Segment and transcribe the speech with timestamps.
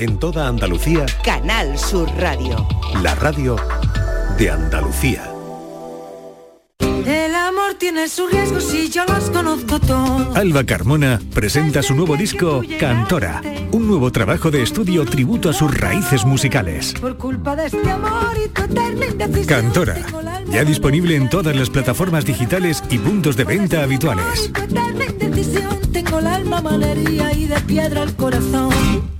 [0.00, 1.04] en toda Andalucía.
[1.22, 2.66] Canal Sur Radio.
[3.02, 3.56] La radio
[4.38, 5.30] de Andalucía.
[6.78, 10.34] El amor tiene sus riesgos y yo los conozco todos.
[10.36, 13.42] Alba Carmona presenta su nuevo disco Cantora,
[13.72, 16.94] un nuevo trabajo de estudio tributo a sus raíces musicales.
[16.98, 19.46] Por culpa de este amor y tu eterna indecisión.
[19.46, 19.96] Cantora,
[20.50, 24.50] ya disponible en todas las plataformas digitales y puntos de venta habituales.
[25.92, 29.19] Tengo el alma malería y de piedra el corazón.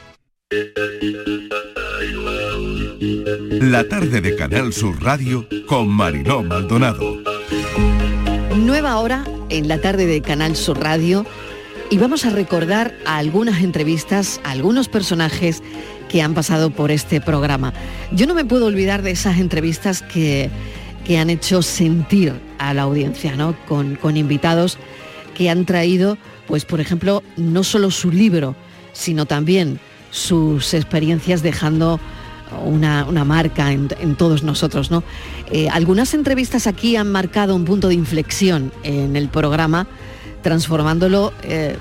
[3.61, 7.23] La tarde de Canal Sur Radio con Mariló Maldonado.
[8.57, 11.25] Nueva hora en la tarde de Canal Sur Radio
[11.89, 15.63] y vamos a recordar a algunas entrevistas, a algunos personajes
[16.09, 17.71] que han pasado por este programa.
[18.11, 20.49] Yo no me puedo olvidar de esas entrevistas que,
[21.05, 23.55] que han hecho sentir a la audiencia, ¿no?
[23.67, 24.77] Con, con invitados
[25.33, 28.53] que han traído, pues por ejemplo, no solo su libro,
[28.91, 29.79] sino también
[30.11, 31.99] sus experiencias dejando
[32.63, 34.91] una, una marca en, todos nosotros.
[34.91, 35.03] ¿no?
[35.51, 39.87] Eh, algunas entrevistas aquí han marcado un punto de inflexión en el programa,
[40.41, 41.77] transformándolo eh,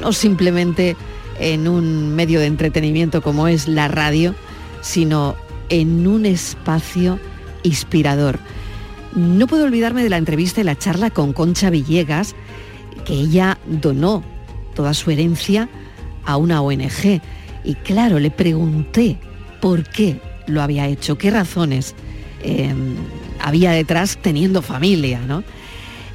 [0.00, 0.96] no simplemente
[1.38, 4.34] en un medio de entretenimiento como es la radio,
[4.80, 5.36] sino
[5.68, 7.18] en un espacio
[7.62, 8.38] inspirador.
[9.14, 12.34] No puedo olvidarme de la entrevista y la charla con Concha Villegas,
[13.04, 14.22] que ella donó
[14.74, 15.68] toda su herencia
[16.26, 17.20] a una ONG.
[17.64, 19.16] Y claro, le pregunté
[19.60, 21.94] por qué lo había hecho, qué razones
[22.42, 22.74] eh,
[23.40, 25.42] había detrás teniendo familia, ¿no?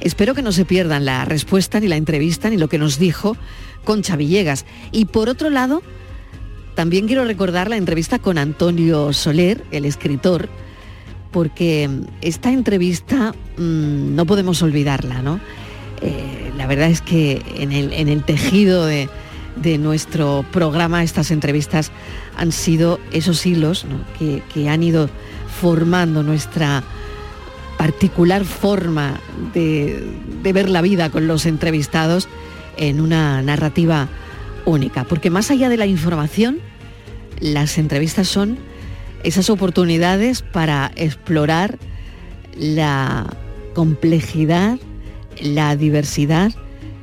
[0.00, 3.36] Espero que no se pierdan la respuesta ni la entrevista ni lo que nos dijo
[3.84, 4.64] Concha Villegas.
[4.90, 5.82] Y por otro lado,
[6.74, 10.48] también quiero recordar la entrevista con Antonio Soler, el escritor,
[11.30, 11.88] porque
[12.20, 15.40] esta entrevista mmm, no podemos olvidarla, ¿no?
[16.00, 19.08] Eh, la verdad es que en el, en el tejido de,
[19.56, 21.90] de nuestro programa, estas entrevistas
[22.36, 23.86] han sido esos hilos
[24.18, 25.10] que, que, han ido
[25.60, 26.82] formando nuestra
[27.76, 29.20] particular forma
[29.52, 30.02] de,
[30.42, 32.28] de, ver la vida con los entrevistados
[32.76, 34.08] en una narrativa
[34.64, 35.04] única.
[35.04, 36.58] Porque más allá de la información,
[37.40, 38.58] las entrevistas son
[39.24, 41.78] esas oportunidades para explorar
[42.56, 43.26] la
[43.74, 44.78] complejidad,
[45.40, 46.52] la diversidad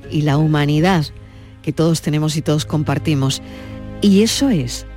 [0.10, 1.06] y la humanidad
[1.70, 3.44] que todos tenemos y todos compartimos.
[4.02, 4.88] Y eso es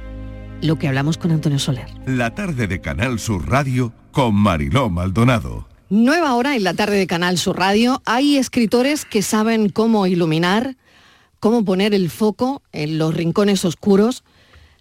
[0.62, 1.84] lo que hablamos con Antonio Soler.
[2.06, 5.69] La tarde de Canal Sur Radio con Mariló Maldonado.
[5.91, 8.00] Nueva hora en la tarde de Canal Sur Radio.
[8.06, 10.78] Hay escritores que saben cómo iluminar,
[11.41, 14.25] cómo poner el foco en los rincones oscuros,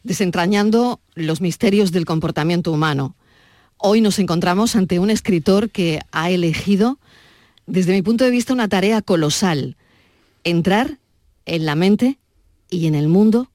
[0.03, 3.17] desentrañando los misterios del comportamiento humano.
[3.75, 6.99] Hoy nos encontramos ante un escritor que ha elegido,
[7.65, 9.75] desde mi punto de vista, una tarea colosal.
[10.45, 11.00] Entrar
[11.51, 12.17] en la mente
[12.69, 13.51] y en el mundo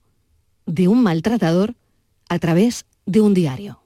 [0.67, 1.77] de un maltratador
[2.29, 3.81] a través de un diario.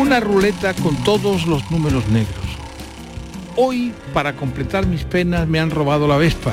[0.00, 2.44] Una ruleta con todos los números negros.
[3.54, 6.52] Hoy, para completar mis penas, me han robado la Vespa.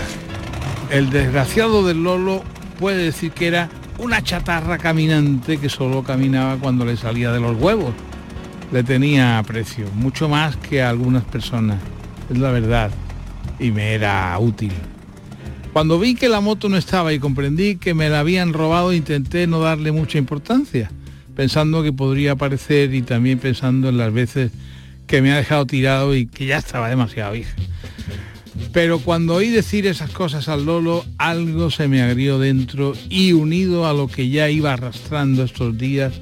[0.92, 2.44] El desgraciado del Lolo
[2.80, 7.60] puede decir que era una chatarra caminante que solo caminaba cuando le salía de los
[7.60, 7.94] huevos.
[8.72, 11.80] Le tenía aprecio, mucho más que a algunas personas,
[12.30, 12.92] es la verdad,
[13.60, 14.72] y me era útil.
[15.72, 19.46] Cuando vi que la moto no estaba y comprendí que me la habían robado, intenté
[19.46, 20.90] no darle mucha importancia,
[21.36, 24.52] pensando que podría aparecer y también pensando en las veces
[25.06, 27.54] que me ha dejado tirado y que ya estaba demasiado vieja.
[28.72, 33.88] Pero cuando oí decir esas cosas al Lolo, algo se me agrió dentro y unido
[33.88, 36.14] a lo que ya iba arrastrando estos días,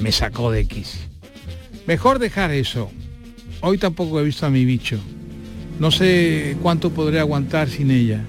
[0.00, 1.00] me sacó de X.
[1.86, 2.90] Mejor dejar eso.
[3.60, 4.98] Hoy tampoco he visto a mi bicho.
[5.78, 8.22] No sé cuánto podré aguantar sin ella.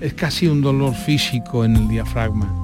[0.00, 2.54] Es casi un dolor físico en el diafragma.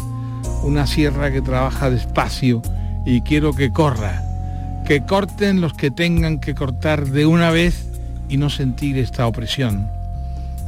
[0.63, 2.63] Una sierra que trabaja despacio
[3.05, 4.23] y quiero que corra.
[4.87, 7.87] Que corten los que tengan que cortar de una vez
[8.29, 9.89] y no sentir esta opresión.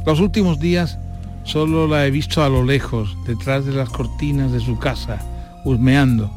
[0.07, 0.97] Los últimos días
[1.43, 5.19] solo la he visto a lo lejos, detrás de las cortinas de su casa,
[5.65, 6.31] husmeando.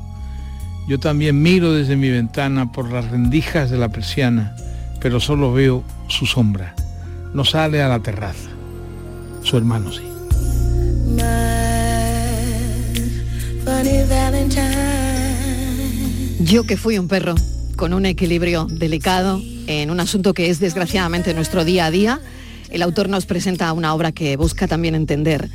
[0.89, 4.57] Yo también miro desde mi ventana por las rendijas de la persiana,
[4.99, 6.75] pero solo veo su sombra.
[7.33, 8.51] No sale a la terraza.
[9.45, 10.03] Su hermano sí.
[16.41, 17.37] Yo que fui un perro
[17.77, 22.21] con un equilibrio delicado en un asunto que es desgraciadamente nuestro día a día,
[22.71, 25.49] el autor nos presenta una obra que busca también entender.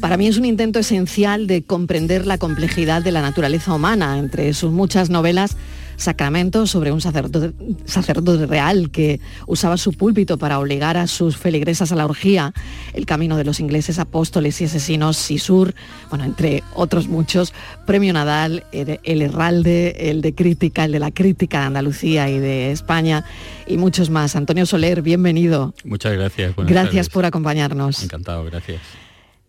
[0.00, 4.18] Para mí es un intento esencial de comprender la complejidad de la naturaleza humana.
[4.18, 5.56] Entre sus muchas novelas
[5.96, 7.52] Sacramento sobre un sacerdote,
[7.84, 12.52] sacerdote, real que usaba su púlpito para obligar a sus feligresas a la orgía,
[12.92, 15.74] El camino de los ingleses apóstoles y asesinos, Sisur,
[16.10, 17.52] bueno, entre otros muchos,
[17.86, 22.72] Premio Nadal, el, Herralde, el de crítica, el de la crítica de Andalucía y de
[22.72, 23.24] España
[23.66, 24.36] y muchos más.
[24.36, 25.74] Antonio Soler, bienvenido.
[25.84, 26.54] Muchas gracias.
[26.56, 28.02] Gracias por acompañarnos.
[28.02, 28.80] Encantado, gracias.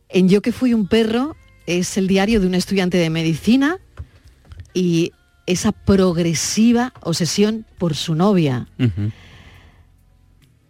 [0.10, 1.36] En Yo que fui un perro
[1.66, 3.80] es el diario de un estudiante de medicina
[4.74, 5.12] y
[5.46, 8.68] esa progresiva obsesión por su novia.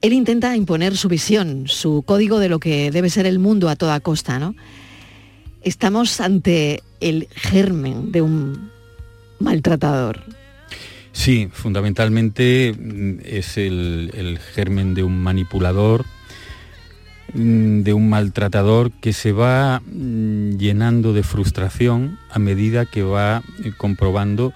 [0.01, 3.75] Él intenta imponer su visión, su código de lo que debe ser el mundo a
[3.75, 4.55] toda costa, ¿no?
[5.61, 8.69] Estamos ante el germen de un
[9.39, 10.23] maltratador.
[11.13, 16.05] Sí, fundamentalmente mm, es el germen de un manipulador,
[17.33, 23.71] de un maltratador que se va mm, llenando de frustración a medida que va eh,
[23.75, 24.53] comprobando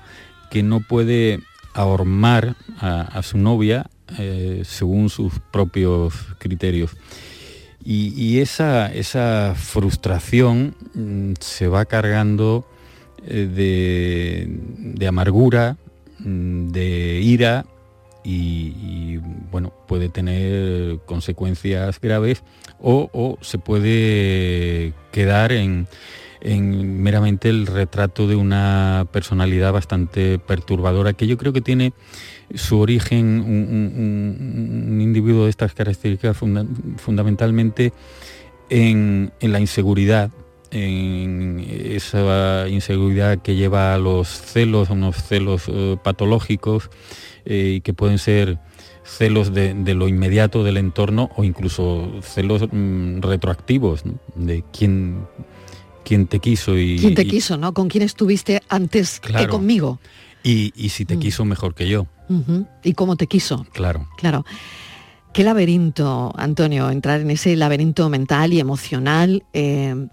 [0.52, 1.40] que no puede
[1.74, 6.92] ahormar a, su novia eh, según sus propios criterios.
[7.90, 12.68] Y, esa, esa, frustración mm, se va cargando
[13.26, 14.48] eh,
[14.96, 15.78] de, amargura,
[16.20, 17.66] de ira
[18.30, 19.22] y,
[19.52, 22.44] bueno, puede tener consecuencias graves
[22.82, 25.88] o, se puede quedar en,
[27.02, 31.94] meramente el retrato de una personalidad bastante perturbadora que yo creo que tiene
[32.54, 36.36] su origen un, individuo de estas características
[36.98, 37.94] fundamentalmente
[38.70, 40.32] en, la inseguridad
[40.72, 46.90] en esa inseguridad que lleva a los celos, a unos celos eh, patológicos
[47.46, 48.60] eh, y que pueden ser
[49.04, 54.04] celos de, lo inmediato del entorno o incluso celos mm, retroactivos
[54.36, 55.26] de quién,
[56.04, 56.98] quién te quiso y...
[57.00, 57.74] ¿Quién te quiso, no?
[57.74, 60.00] ¿Con quién estuviste antes que conmigo?
[60.44, 61.20] Y, si te mm.
[61.20, 62.08] quiso mejor que yo.
[62.84, 63.66] ¿Y cómo te quiso?
[63.74, 64.08] Claro.
[64.18, 64.46] Claro.
[65.34, 69.44] Qué laberinto, Antonio, entrar en ese laberinto mental y emocional.
[69.54, 70.08] Eh,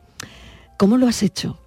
[0.76, 1.58] ¿Cómo lo has hecho?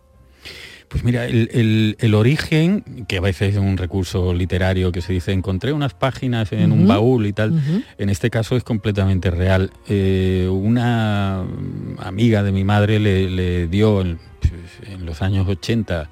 [0.90, 5.74] Pues mira, el, origen, que a veces es un recurso literario que se dice, encontré
[5.74, 7.62] unas páginas en un baúl y tal,
[7.98, 9.72] en este caso es completamente real.
[9.90, 11.44] Eh, una
[11.98, 14.18] amiga de mi madre le, dio en,
[15.02, 16.10] los años 80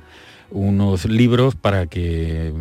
[0.52, 2.54] unos libros para que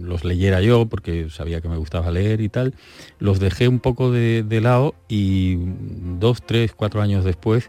[0.00, 2.74] los leyera yo, porque sabía que me gustaba leer y tal.
[3.18, 5.58] Los dejé un poco de, de lado y
[6.18, 7.68] dos, tres, cuatro años después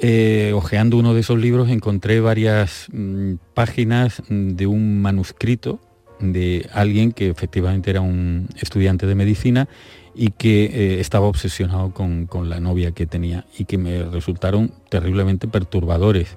[0.00, 5.80] eh, ojeando uno de esos libros encontré varias mm, páginas de un manuscrito
[6.20, 9.68] de alguien que efectivamente era un estudiante de medicina
[10.14, 15.48] y que eh, estaba obsesionado con, la novia que tenía y que me resultaron terriblemente
[15.48, 16.36] perturbadores.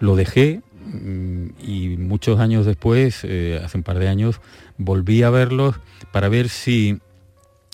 [0.00, 4.40] Lo dejé mm, y muchos años después, eh, hace un par de años,
[4.76, 5.76] volví a verlos
[6.12, 6.98] para ver si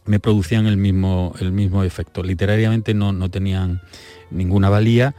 [0.04, 2.23] me producían el mismo, el mismo efecto.
[2.23, 3.80] Literariamente no, no tenían
[4.30, 5.14] ninguna valía,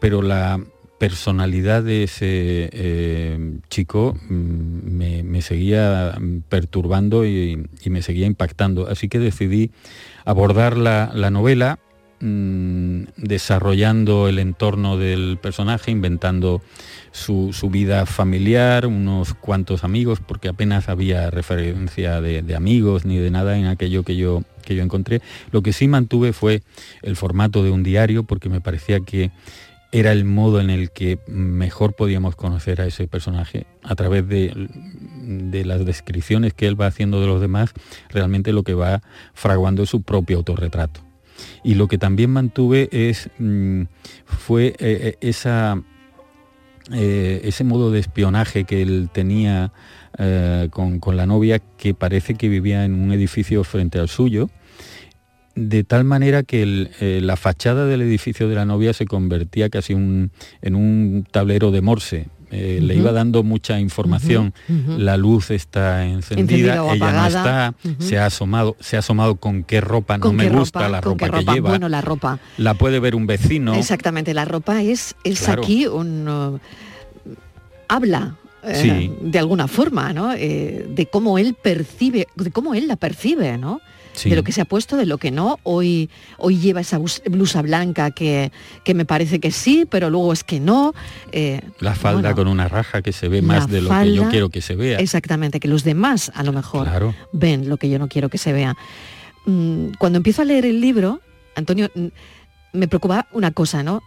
[0.00, 0.60] pero la
[0.98, 6.18] personalidad de ese eh, chico mm, me, seguía
[6.48, 8.88] perturbando y, me seguía impactando.
[8.88, 9.70] Así que decidí
[10.24, 11.78] abordar la, novela
[12.20, 16.62] mm, desarrollando el entorno del personaje, inventando
[17.12, 23.30] su, vida familiar, unos cuantos amigos, porque apenas había referencia de, de amigos ni de
[23.30, 25.22] nada en aquello que yo que yo encontré.
[25.50, 26.62] Lo que sí mantuve fue
[27.00, 29.30] el formato de un diario porque me parecía que
[29.90, 34.52] era el modo en el que mejor podíamos conocer a ese personaje a través de,
[35.64, 37.72] las descripciones que él va haciendo de los demás,
[38.10, 39.00] realmente lo que va
[39.32, 41.07] fraguando es su propio autorretrato.
[41.62, 43.82] Y lo que también mantuve es, mm,
[44.24, 45.32] fue eh, eh,
[46.92, 49.72] eh, ese modo de espionaje que él tenía
[50.18, 54.48] eh, con, la novia, que parece que vivía en un edificio frente al suyo,
[55.54, 56.64] de tal manera que
[57.20, 60.30] la fachada del edificio de la novia se convertía casi en
[60.74, 62.28] un tablero de Morse.
[62.50, 64.54] Le iba dando mucha información.
[64.86, 69.80] La luz está encendida, ella no está, se ha asomado, se ha asomado con qué
[69.80, 71.70] ropa no me gusta la ropa, que lleva.
[71.70, 72.38] Bueno, la ropa.
[72.56, 73.74] La puede ver un vecino.
[73.74, 76.58] Exactamente, la ropa es, es aquí un uh,
[77.88, 80.32] habla eh, de alguna forma, ¿no?
[80.32, 83.80] Eh, de cómo él percibe, de cómo él la percibe, ¿no?
[84.24, 85.58] De lo que se ha puesto, de lo que no.
[85.62, 88.52] Hoy, hoy lleva esa blusa blanca que,
[88.84, 90.94] que me parece que sí, pero luego es que no.
[91.32, 94.48] Eh, la falda con una raja que se ve más de lo que yo quiero
[94.48, 94.98] que se vea.
[94.98, 98.52] Exactamente, que los demás a lo mejor ven lo que yo no quiero que se
[98.52, 98.76] vea.
[99.46, 101.20] Mm, cuando empiezo a leer el libro,
[101.54, 102.06] Antonio, mm,
[102.72, 104.02] me preocupa una cosa, ¿no?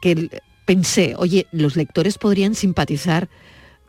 [0.00, 3.28] Que pensé, oye, los lectores podrían simpatizar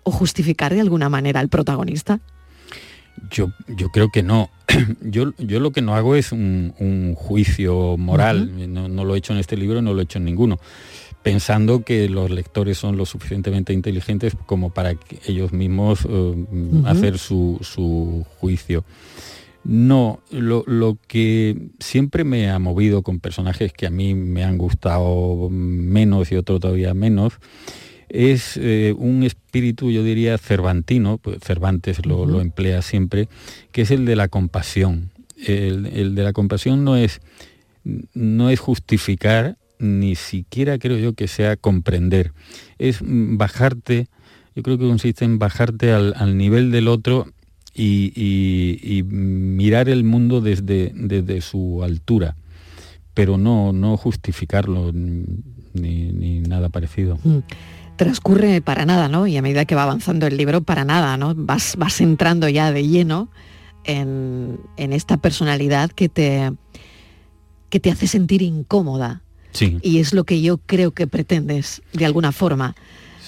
[0.04, 2.22] o justificar de alguna manera al protagonista?
[3.32, 4.50] Yo, yo creo que no.
[5.02, 8.52] Yo, yo lo que no hago es un, juicio moral.
[8.74, 10.60] no, lo he hecho en este libro, no lo he hecho en ninguno.
[11.24, 16.46] Pensando que los lectores son lo suficientemente inteligentes como para que ellos mismos eh,
[16.86, 18.84] hacer su, su juicio.
[19.68, 25.50] No, lo, que siempre me ha movido con personajes que a mí me han gustado
[25.50, 27.34] menos y otro todavía menos,
[28.10, 33.28] es eh, un espíritu, yo diría, cervantino, pues Cervantes lo, emplea siempre,
[33.72, 35.12] que es el de la compasión.
[35.46, 37.22] El, de la compasión no es,
[38.14, 42.34] no es justificar, ni siquiera creo yo que sea comprender,
[42.80, 44.08] es bajarte,
[44.56, 47.28] yo creo que consiste en bajarte al nivel del otro
[47.78, 52.36] y, mirar el mundo desde, desde, su altura,
[53.14, 57.20] pero no, no justificarlo ni, nada parecido.
[57.24, 57.40] Mm.
[57.98, 59.28] Transcurre para nada, ¿no?
[59.28, 61.34] Y a medida que va avanzando el libro, para nada, ¿no?
[61.36, 63.30] Vas, vas entrando ya de lleno
[63.88, 66.52] en, esta personalidad que te,
[67.70, 69.22] que te hace sentir incómoda.
[69.52, 69.80] Sí.
[69.82, 72.76] Y es lo que yo creo que pretendes, de alguna forma.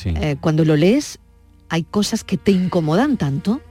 [0.06, 1.20] Eh, cuando lo lees,
[1.68, 3.62] hay cosas que te incomodan tanto.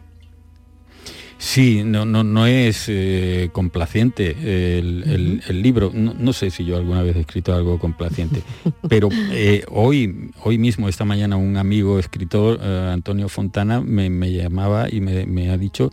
[1.38, 5.92] Sí, no, no, no es eh, complaciente el, libro.
[5.94, 8.42] No, sé si yo alguna vez he escrito algo complaciente,
[8.88, 14.88] pero eh, hoy, hoy mismo, esta mañana, un amigo escritor, eh, Antonio Fontana, me, llamaba
[14.90, 15.92] y me, ha dicho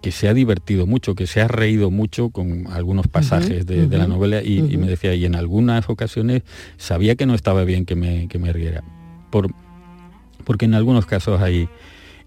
[0.00, 4.06] que se ha divertido mucho, que se ha reído mucho con algunos pasajes de, la
[4.06, 6.44] novela y, me decía, y en algunas ocasiones
[6.78, 8.82] sabía que no estaba bien que me, que me riera.
[9.30, 9.52] Por,
[10.44, 11.68] porque en algunos casos hay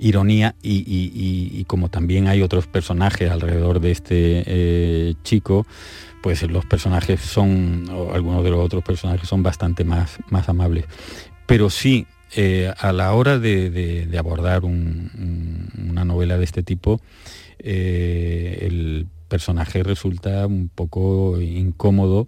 [0.01, 5.65] ironía y, como también hay otros personajes alrededor de este eh, chico,
[6.22, 10.86] pues los personajes son, o algunos de los otros personajes son bastante más, más amables.
[11.46, 17.00] Pero sí, eh, a la hora de, abordar una novela de este tipo,
[17.60, 22.27] eh, el personaje resulta un poco incómodo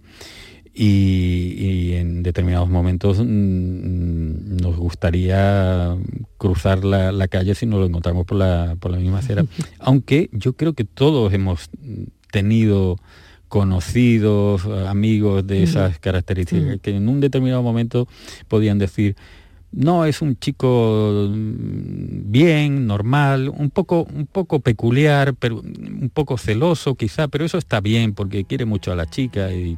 [0.74, 5.96] y, en determinados momentos mm, nos gustaría
[6.36, 9.44] cruzar la, calle si nos lo encontramos por la, por la misma acera.
[9.78, 11.70] Aunque yo creo que todos hemos
[12.32, 12.98] tenido
[13.48, 18.08] conocidos, amigos de esas características, que en un determinado momento
[18.48, 19.14] podían decir,
[19.76, 26.38] no, es un chico mm, bien, normal, un poco, un poco peculiar, pero un poco
[26.38, 29.76] celoso quizá, pero eso está bien porque quiere mucho a la chica y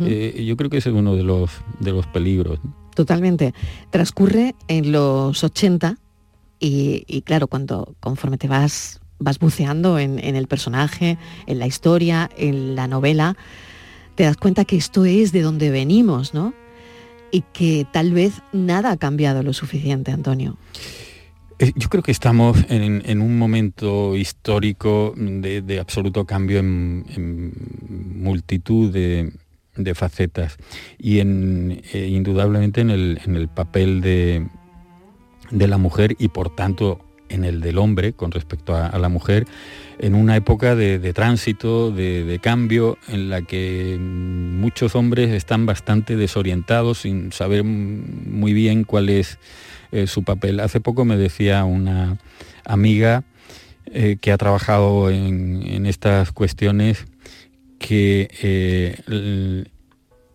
[0.00, 2.58] eh, yo creo que ese es uno de los, de los peligros.
[2.94, 3.54] Totalmente.
[3.90, 5.98] Transcurre en los 80
[6.58, 12.30] y, claro, cuando conforme te vas, vas buceando en, en el personaje, en la historia,
[12.36, 13.36] en la novela,
[14.14, 16.54] te das cuenta que esto es de donde venimos, ¿no?
[17.36, 20.56] Y que tal vez nada ha cambiado lo suficiente, Antonio.
[21.58, 27.52] Eh, yo creo que estamos en, un momento histórico de, absoluto cambio en,
[28.14, 29.32] multitud de,
[29.94, 30.56] facetas
[30.98, 34.46] y en, eh, indudablemente en el, papel de,
[35.50, 39.46] la mujer y por tanto en el del hombre con respecto a la mujer
[39.98, 46.98] en una época de, tránsito, de, cambio, en la que muchos hombres están bastante desorientados
[46.98, 49.38] sin saber muy bien cuál es
[49.92, 50.60] eh, su papel.
[50.60, 52.18] Hace poco me decía una
[52.64, 53.24] amiga
[53.86, 57.06] eh, que ha trabajado en, estas cuestiones
[57.78, 59.70] que eh, el,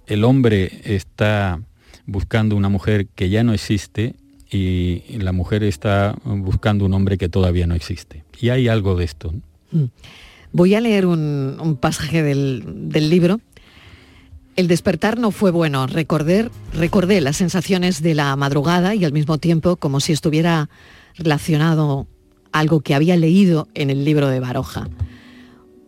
[0.08, 1.60] el hombre está
[2.06, 4.16] buscando una mujer que ya no existe
[4.52, 8.24] y la mujer está buscando un hombre que todavía no existe.
[8.40, 9.34] Y hay algo de esto.
[9.72, 9.86] Mm.
[10.52, 13.40] Voy a leer un, pasaje del, libro
[14.58, 15.88] El despertar no fue bueno.
[15.88, 20.70] Recordé, recordé las sensaciones de la madrugada y al mismo tiempo como si estuviera
[21.16, 22.08] relacionado
[22.52, 24.90] algo que había leído en el libro de Baroja.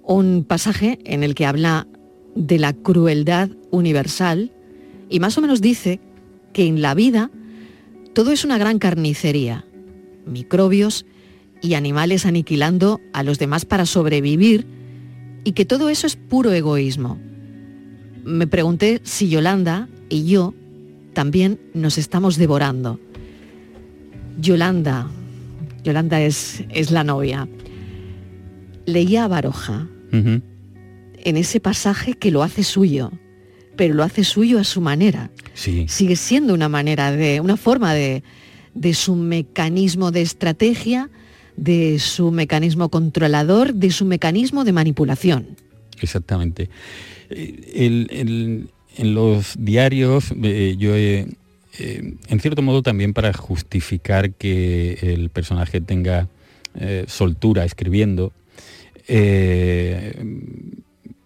[0.02, 1.88] Un pasaje en el que habla
[2.36, 4.52] de la crueldad universal
[5.10, 6.00] y más o menos dice
[6.54, 7.32] que en la vida
[8.14, 9.66] todo es una gran carnicería,
[10.26, 11.06] microbios
[11.62, 14.66] y animales aniquilando a los demás para sobrevivir
[15.44, 17.20] y que todo eso es puro egoísmo.
[18.24, 20.54] Me pregunté si Yolanda y yo
[21.14, 23.00] también nos estamos devorando.
[24.40, 25.08] Yolanda,
[25.84, 27.48] Yolanda es, es la novia,
[28.86, 33.12] leía a Baroja en ese pasaje que lo hace suyo,
[33.76, 35.32] pero lo hace suyo a su manera.
[35.54, 35.86] Sí.
[35.88, 38.24] Sigue siendo una manera de, una forma de,
[38.74, 41.10] de su mecanismo de estrategia,
[41.56, 45.58] de su mecanismo controlador, de su mecanismo de manipulación.
[46.02, 46.70] Exactamente.
[47.30, 51.28] Eh, en los diarios eh, yo he,
[51.80, 56.28] eh, en cierto modo también para justificar que el personaje tenga
[57.06, 58.34] soltura escribiendo,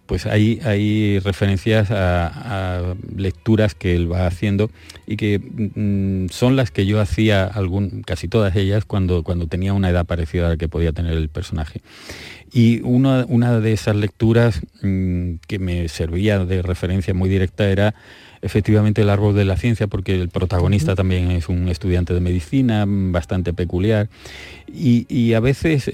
[0.08, 4.70] pues hay, hay referencias a, lecturas que él va haciendo
[5.06, 9.74] y que mm, son las que yo hacía algún, casi todas ellas cuando, cuando tenía
[9.74, 11.82] una edad parecida a la que podía tener el personaje.
[12.50, 17.94] Y una, una de esas lecturas mm, que me servía de referencia muy directa era
[18.40, 22.86] efectivamente el árbol de la ciencia, porque el protagonista también es un estudiante de medicina
[22.88, 24.08] bastante peculiar.
[24.66, 25.90] Y, y a veces...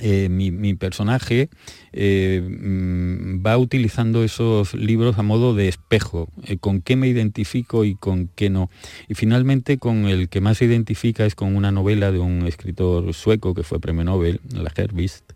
[0.00, 1.50] Eh, mi, personaje
[1.92, 7.84] eh, mm, va utilizando esos libros a modo de espejo, eh, con qué me identifico
[7.84, 8.70] y con qué no.
[9.08, 13.12] Y finalmente con el que más se identifica es con una novela de un escritor
[13.12, 15.30] sueco que fue premio Nobel, la Herbist,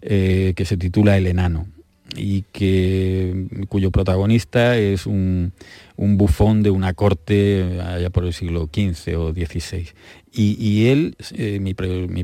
[0.00, 1.68] que se titula El enano
[2.16, 5.52] y que, cuyo protagonista es un,
[5.96, 9.88] bufón de una corte allá por el siglo XV o XVI.
[10.32, 11.74] Y, él, eh, mi,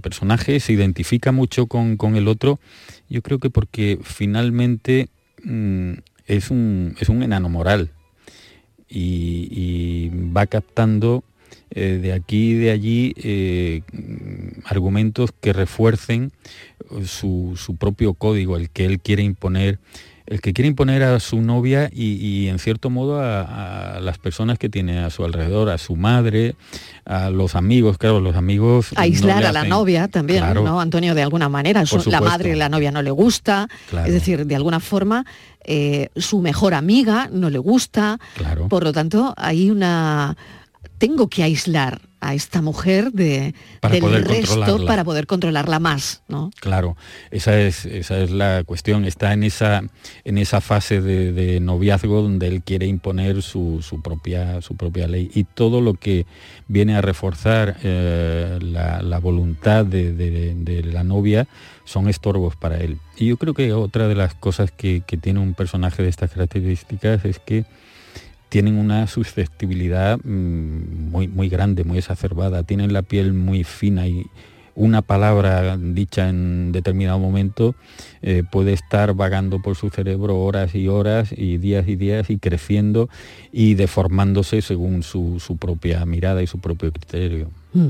[0.00, 2.58] personaje, se identifica mucho con, el otro,
[3.08, 5.08] yo creo que porque finalmente
[5.44, 5.92] mm,
[6.26, 7.90] es, un, es un enano moral
[8.90, 11.24] y, va captando
[11.72, 13.82] eh, de aquí y de allí eh,
[14.64, 16.32] argumentos que refuercen
[17.04, 19.78] su, propio código, el que él quiere imponer,
[20.26, 24.68] el que quiere imponer a su novia y, en cierto modo a, las personas que
[24.68, 26.56] tiene a su alrededor, a su madre,
[27.04, 28.88] a los amigos, claro, los amigos...
[28.96, 31.14] Aislar a la novia también, ¿no, Antonio?
[31.14, 33.68] De alguna manera, la madre de la novia no le gusta,
[34.04, 35.24] es decir, de alguna forma
[35.64, 38.18] eh, su mejor amiga no le gusta,
[38.68, 40.36] por lo tanto hay una...
[41.00, 43.54] Tengo que aislar a esta mujer de,
[43.90, 46.50] del resto para poder controlarla más, ¿no?
[46.60, 46.94] Claro,
[47.30, 49.06] esa es, esa es la cuestión.
[49.06, 49.82] Está en esa,
[50.24, 55.30] en esa fase de, noviazgo donde él quiere imponer su, propia, su propia ley.
[55.34, 56.26] Y todo lo que
[56.68, 61.48] viene a reforzar eh, la, voluntad de, la novia
[61.86, 62.98] son estorbos para él.
[63.16, 66.30] Y yo creo que otra de las cosas que, que tiene un personaje de estas
[66.32, 67.64] características es que
[68.50, 74.26] tienen una susceptibilidad mm, muy, muy grande, muy exacerbada, tienen la piel muy fina y
[74.74, 77.74] una palabra dicha en determinado momento
[78.22, 82.38] eh, puede estar vagando por su cerebro horas y horas y días y días y
[82.38, 83.08] creciendo
[83.52, 87.50] y deformándose según su, propia mirada y su propio criterio.
[87.72, 87.88] Mm.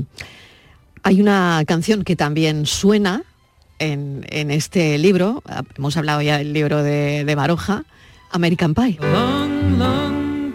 [1.03, 3.23] Hay una canción que también suena
[3.79, 5.41] en, este libro,
[5.75, 7.83] hemos hablado ya del libro de, de Baroja,
[8.31, 8.99] American Pie.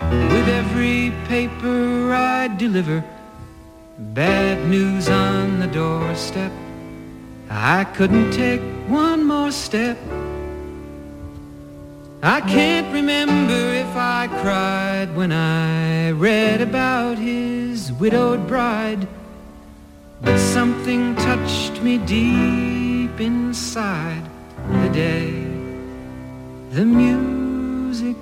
[0.00, 3.04] with every paper I deliver.
[3.98, 6.52] Bad news on the doorstep.
[7.50, 9.98] I couldn't take one more step.
[12.22, 19.06] I can't remember if I cried when I read about his widowed bride.
[20.20, 24.22] But something touched me deep inside
[24.82, 25.48] the day
[26.70, 28.16] the music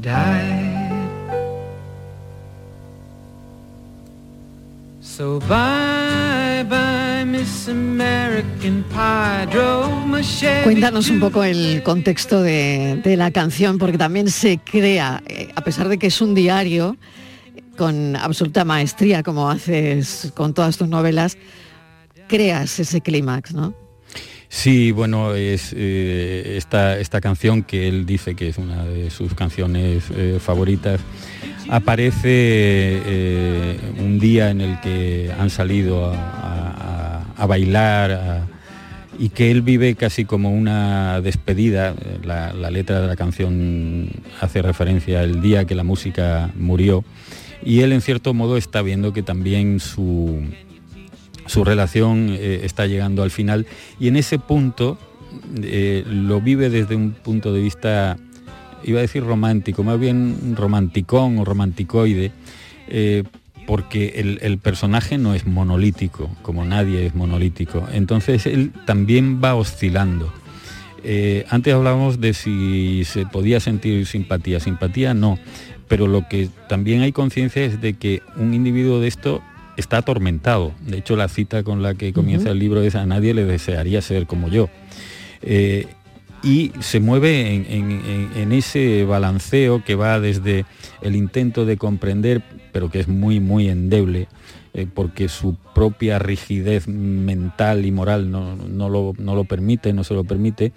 [0.00, 0.86] died.
[5.00, 9.46] So bye bye, Miss Miss American Pie.
[9.50, 14.58] Drove my Chevy Cuéntanos un poco el contexto de, de la canción, porque también se
[14.58, 16.96] crea, eh, a pesar de que es un diario,
[17.76, 21.38] con absoluta maestría, como haces con todas tus novelas,
[22.28, 23.85] creas ese clímax, ¿no?
[24.56, 29.34] Sí, bueno, es eh, esta, esta canción que él dice que es una de sus
[29.34, 30.98] canciones eh, favoritas,
[31.68, 38.46] aparece eh, un día en el que han salido a, bailar
[39.18, 41.94] y que él vive casi como una despedida.
[42.24, 44.08] La, la letra de la canción
[44.40, 47.04] hace referencia al día que la música murió
[47.62, 50.40] y él en cierto modo está viendo que también su,
[51.46, 53.66] su relación eh, está llegando al final
[53.98, 54.98] y en ese punto
[55.62, 58.16] eh, lo vive desde un punto de vista,
[58.84, 62.32] iba a decir romántico, más bien romanticón o romanticoide,
[62.88, 63.24] eh,
[63.66, 67.86] porque el, el personaje no es monolítico, como nadie es monolítico.
[67.92, 70.32] Entonces él también va oscilando.
[71.50, 74.58] Antes hablábamos de si se podía sentir simpatía.
[74.58, 75.38] Simpatía no,
[75.88, 79.40] pero lo que también hay conciencia es de que un individuo de esto
[79.76, 80.72] está atormentado.
[80.80, 84.00] De hecho, la cita con la que comienza el libro es a nadie le desearía
[84.02, 84.68] ser como yo.
[85.42, 85.86] Eh,
[86.42, 90.64] y se mueve en, en- en- en ese balanceo que va desde
[91.02, 94.28] el intento de comprender, pero que es muy, muy endeble,
[94.76, 100.04] eh, porque su propia rigidez mental y moral no, no lo, no lo permite, no
[100.04, 100.74] se lo permite,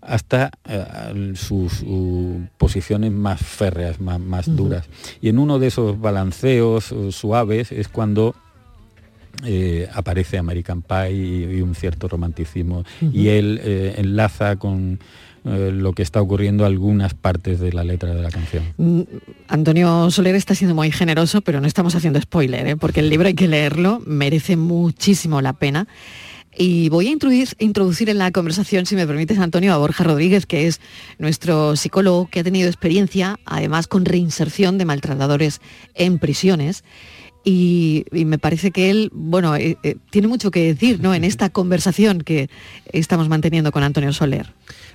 [0.00, 1.84] hasta eh, sus
[2.56, 4.88] posiciones más férreas, más, más duras.
[5.20, 8.34] Y en uno de esos balanceos eh, suaves es cuando
[9.44, 12.84] eh, aparece American Pie y, y un cierto romanticismo.
[13.00, 14.98] Y él eh, enlaza con
[15.44, 18.64] eh, lo que está ocurriendo algunas partes de la letra de la canción.
[18.76, 19.02] Mm,
[19.48, 22.76] Antonio Soler está siendo muy generoso, pero no estamos haciendo spoiler, ¿eh?
[22.76, 25.88] porque el libro hay que leerlo, merece muchísimo la pena.
[26.56, 30.44] Y voy a introducir, introducir en la conversación, si me permites, Antonio, a Borja Rodríguez,
[30.44, 30.80] que es
[31.18, 35.60] nuestro psicólogo que ha tenido experiencia, además con reinserción de maltratadores
[35.94, 36.84] en prisiones.
[37.42, 41.14] Y, y me parece que él, bueno, eh, eh, tiene mucho que decir ¿no?
[41.14, 42.50] en esta conversación que
[42.92, 44.52] estamos manteniendo con Antonio Soler.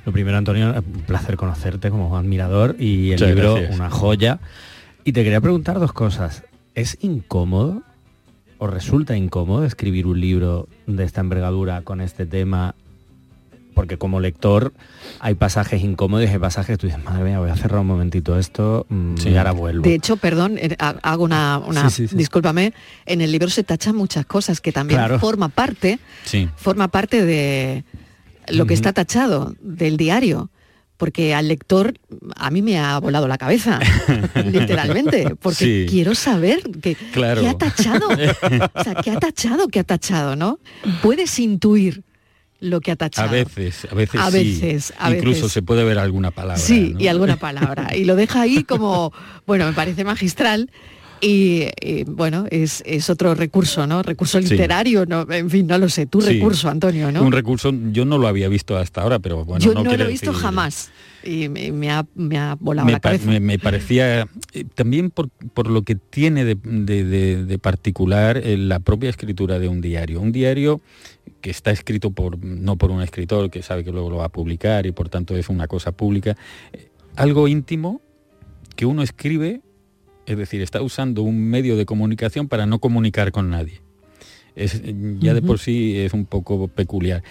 [0.08, 3.76] Lo primero, Antonio, un placer conocerte como admirador y el Muchas libro gracias.
[3.76, 4.40] una joya.
[5.04, 6.44] Y te quería preguntar dos cosas.
[6.76, 7.82] ¿Es incómodo
[8.58, 12.74] o resulta incómodo escribir un libro de esta envergadura con este tema?
[13.74, 14.72] Porque como lector
[15.20, 17.88] hay pasajes incómodos y hay pasajes que tú dices, madre mía, voy a cerrar un
[17.88, 19.30] momentito esto mm, Sí.
[19.32, 19.84] y ahora vuelvo.
[19.84, 22.16] De hecho, perdón, eh, ha- hago una, una- Sí, sí, sí.
[22.16, 22.72] discúlpame,
[23.06, 25.20] en el libro se tachan muchas cosas que también Claro.
[25.20, 26.48] forma parte, Sí.
[26.56, 27.84] forma parte de
[28.50, 30.50] lo que está tachado del diario.
[30.98, 31.94] Porque al lector
[32.36, 33.80] a mí me ha volado la cabeza,
[34.46, 35.86] literalmente, porque Sí.
[35.88, 37.42] quiero saber que, Claro.
[37.42, 40.60] qué ha tachado, o sea, qué ha tachado, qué ha tachado, ¿no?
[41.04, 42.04] Puedes intuir
[42.60, 43.30] lo que ha A tachado.
[43.32, 44.38] veces, a veces A sí.
[44.38, 45.52] veces, a Incluso veces.
[45.52, 46.58] se puede ver alguna palabra.
[46.58, 47.00] Sí, ¿no?
[47.00, 47.96] y alguna palabra.
[47.96, 49.14] Y lo deja ahí como,
[49.46, 50.72] bueno, me parece magistral.
[51.22, 54.04] Y, y, bueno, es, es otro recurso, ¿no?
[54.04, 54.50] Recurso Sí.
[54.50, 56.06] literario, no, en fin, no lo sé.
[56.06, 56.34] Tu Sí.
[56.34, 57.24] recurso, Antonio, ¿no?
[57.24, 60.08] Un recurso, yo no lo había visto hasta ahora, pero bueno, Yo no, lo he
[60.08, 60.92] visto decir- jamás.
[61.24, 63.26] Y me, me ha, me ha volado me, la cabeza.
[63.30, 68.38] me- me parecía eh, también por, por lo que tiene de, de- de- de particular
[68.38, 70.22] eh, la propia escritura de un diario.
[70.22, 70.82] Un diario
[71.42, 74.30] que está escrito por no por un escritor que sabe que luego lo va a
[74.30, 76.38] publicar y por tanto es una cosa pública.
[76.72, 78.00] Eh, Algo íntimo
[78.76, 79.62] que uno escribe,
[80.28, 83.82] es decir, está usando un medio de comunicación para no comunicar con nadie.
[84.56, 84.82] Es,
[85.20, 87.24] ya de por sí es un poco peculiar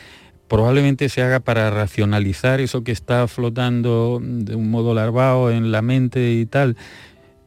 [0.48, 5.82] probablemente se haga para racionalizar eso que está flotando de un modo larvado en la
[5.82, 6.76] mente y tal,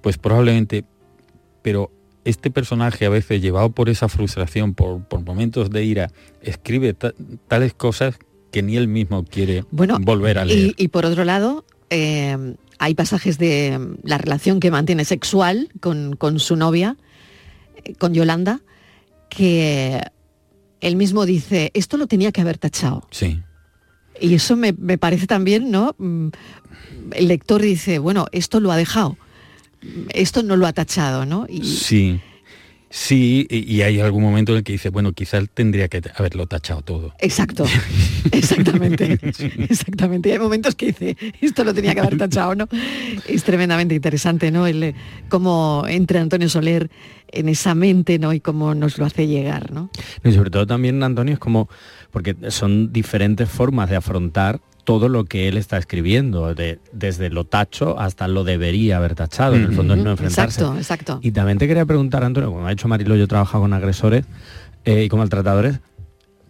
[0.01, 0.83] pues probablemente,
[1.61, 1.91] pero
[2.25, 7.13] este personaje a veces llevado por esa frustración, por, por momentos de ira, escribe ta-
[7.47, 8.19] tales cosas
[8.51, 10.73] que ni él mismo quiere Bueno, volver a leer.
[10.77, 15.69] Y, y por otro lado, eh, hay pasajes de mm, la relación que mantiene sexual
[15.79, 16.97] con, con su novia,
[17.83, 18.61] eh, con Yolanda,
[19.29, 20.01] que
[20.81, 23.07] él mismo dice, esto lo tenía que haber tachado.
[23.11, 23.41] Sí.
[24.21, 25.95] Y eso me, me parece también, ¿no?
[25.97, 26.29] Mm,
[27.11, 29.17] El lector dice, bueno, esto lo ha dejado,
[30.13, 31.45] esto no lo ha tachado, ¿no?
[31.49, 32.19] Y, Sí,
[32.89, 36.81] sí, y, hay algún momento en el que dice, bueno, quizás tendría que haberlo tachado
[36.81, 37.13] todo.
[37.19, 37.65] Exacto,
[38.31, 39.19] exactamente,
[39.69, 40.29] exactamente.
[40.29, 42.67] Y hay momentos que dice, esto lo tenía que haber tachado, ¿no?
[43.27, 44.67] Es tremendamente interesante, ¿no?
[44.67, 44.95] El, eh,
[45.29, 46.89] cómo entra Antonio Soler
[47.31, 48.33] en esa mente, ¿no?
[48.33, 49.89] Y cómo nos lo hace llegar, ¿no?
[50.23, 51.69] Y sobre todo también, Antonio, es como,
[52.11, 57.43] porque son diferentes formas de afrontar todo lo que él está escribiendo, de- desde lo
[57.43, 60.61] tacho hasta lo debería haber tachado, en el fondo es no enfrentarse.
[60.61, 61.19] Exacto, exacto.
[61.21, 64.25] Y también te quería preguntar, Antonio, como ha dicho Marilo, yo he trabajado con agresores
[64.85, 65.79] eh, y con maltratadores,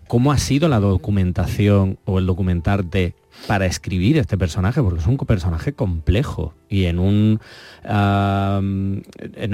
[0.08, 3.14] ¿cómo ha sido la documentación o el documentarte
[3.48, 4.82] para escribir este personaje?
[4.82, 7.40] Porque es un personaje complejo y en un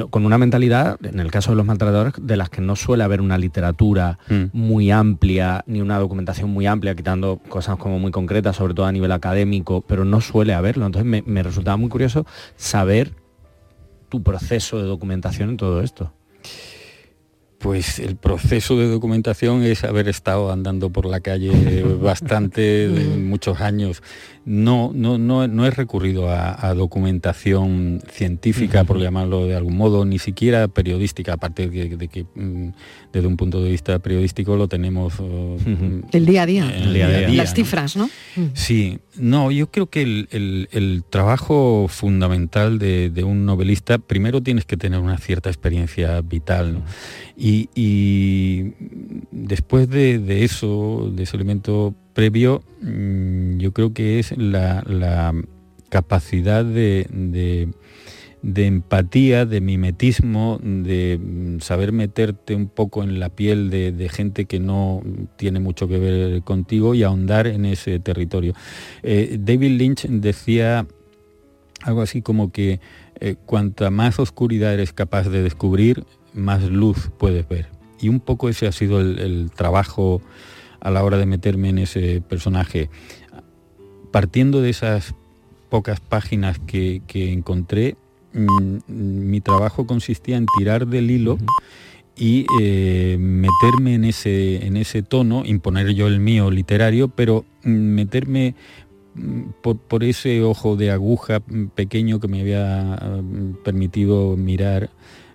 [0.10, 3.21] con una mentalidad, en el caso de los maltratadores, de las que no suele haber
[3.21, 4.45] una literatura mm.
[4.54, 8.91] muy amplia, ni una documentación muy amplia, quitando cosas como muy concretas, sobre todo a
[8.91, 10.86] nivel académico, pero no suele haberlo.
[10.86, 13.13] Entonces me, me resultaba muy curioso saber
[14.10, 16.12] tu proceso de documentación en todo esto.
[17.65, 23.60] Pues el proceso de documentación es haber estado andando por la calle bastante de muchos
[23.60, 24.04] años
[24.45, 30.19] no, no, no, no he recurrido a, documentación científica, por llamarlo de algún modo, ni
[30.19, 32.69] siquiera periodística, aparte de que, mm,
[33.12, 35.19] desde un punto de vista periodístico lo tenemos...
[35.19, 35.58] Uh,
[36.12, 36.65] el día a día,
[37.27, 38.08] las cifras, ¿no?
[38.53, 44.99] Sí, no, yo creo que el, trabajo fundamental de, un novelista, primero tienes que tener
[44.99, 46.84] una cierta experiencia vital,
[47.36, 48.73] y,
[49.31, 55.34] después de, de eso, de ese elemento previo, mm, yo creo que es la,
[55.89, 57.08] capacidad de,
[58.41, 64.60] empatía, de mimetismo, de mm, saber meterte un poco en la piel de, gente que
[64.60, 65.04] no
[65.36, 68.54] tiene mucho que ver contigo y ahondar en ese territorio.
[69.04, 70.88] Eh, David Lynch decía
[71.84, 72.80] algo así como que
[73.19, 77.67] eh, cuanta más oscuridad eres capaz de descubrir, más luz puedes ver.
[77.99, 80.21] Y un poco ese ha sido el trabajo
[80.86, 82.91] a la hora de meterme en ese personaje.
[84.12, 85.15] Partiendo de esas
[85.69, 87.98] pocas páginas que, encontré,
[88.34, 91.39] mm, mi trabajo consistía en tirar del hilo
[92.15, 97.69] y eh, meterme en ese, en ese tono, imponer yo el mío literario, pero mm,
[97.71, 98.54] meterme
[99.15, 101.41] mm, por, ese ojo de aguja
[101.74, 103.00] pequeño que me había
[103.63, 104.91] permitido mirar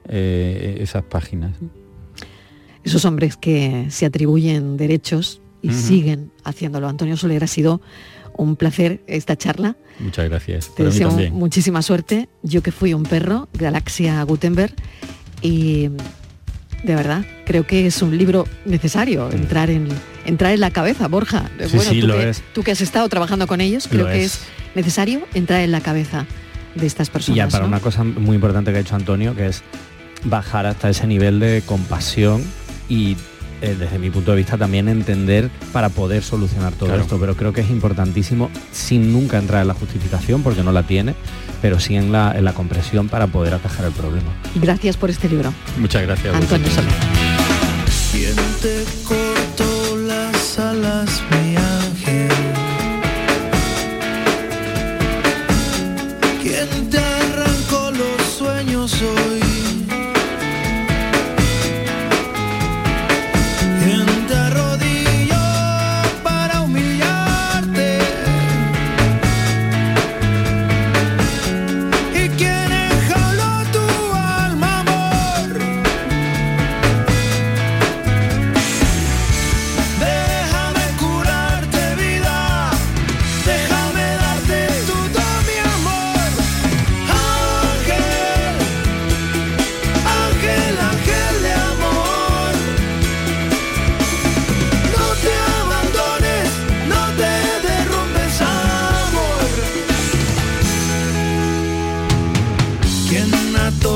[0.09, 1.57] eh, esas páginas
[2.85, 6.89] esos hombres que se atribuyen derechos y siguen haciéndolo.
[6.89, 7.81] Antonio Soler, ha sido
[8.37, 9.77] un placer esta charla.
[9.99, 10.75] Muchas gracias.
[10.75, 12.29] Te deseo muchísima suerte.
[12.43, 14.75] Yo que fui un perro, Galaxia Gutenberg,
[15.43, 15.91] y
[16.83, 19.37] de verdad creo que es un libro necesario mm.
[19.37, 19.89] entrar en
[20.25, 21.51] entrar en la cabeza, Borja.
[21.67, 22.43] Sí, sí, tú, lo que, es.
[22.55, 24.41] tú que has estado trabajando con ellos, creo que es.
[24.75, 26.27] necesario entrar en la cabeza
[26.75, 27.37] de estas personas.
[27.37, 29.63] Y ya para una cosa muy importante que ha hecho Antonio, que es
[30.25, 32.45] bajar hasta ese nivel de compasión
[32.91, 33.17] y
[33.63, 37.19] eh, desde mi punto de vista también entender para poder solucionar todo esto.
[37.19, 41.15] Pero creo que es importantísimo sin nunca entrar en la justificación porque no la tiene,
[41.63, 44.31] pero sí en la, en la compresión para poder atajar el problema.
[44.57, 45.55] Gracias por este libro.
[45.79, 46.35] Muchas gracias.
[46.35, 46.93] Antonio Soler.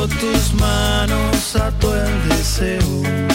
[0.08, 3.33] tus manos ató el deseo.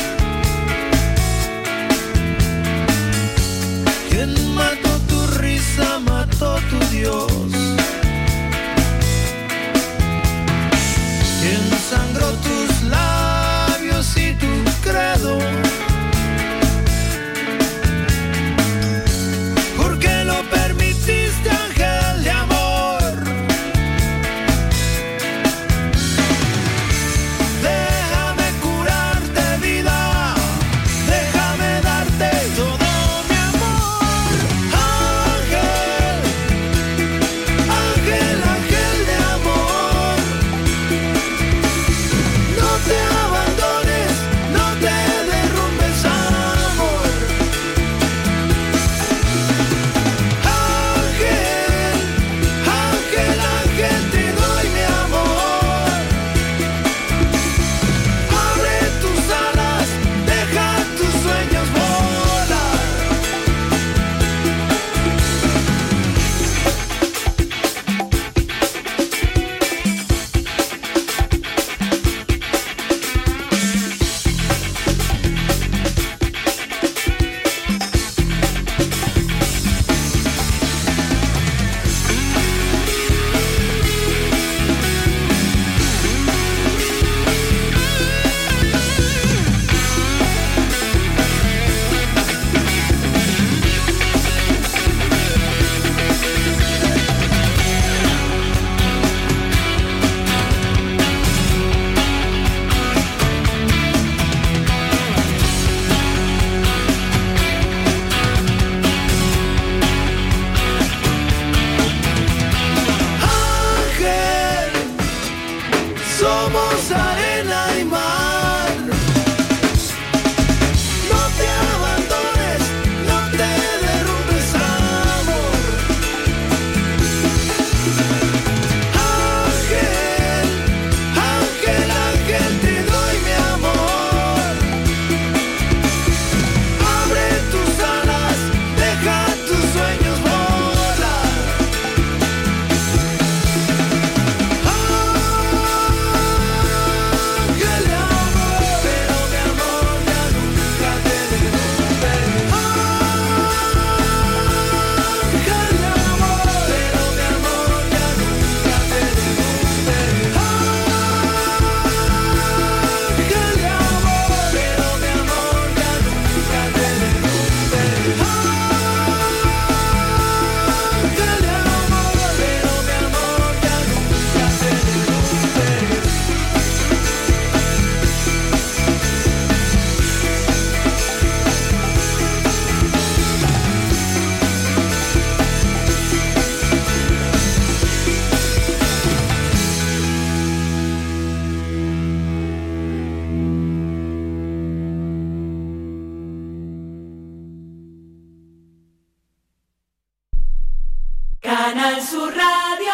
[202.09, 202.91] Sur Radio.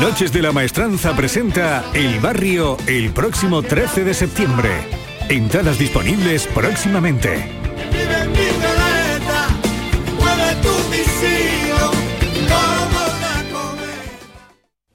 [0.00, 4.70] Noches de la Maestranza presenta El Barrio el próximo 13 de septiembre.
[5.28, 7.59] Entradas disponibles próximamente.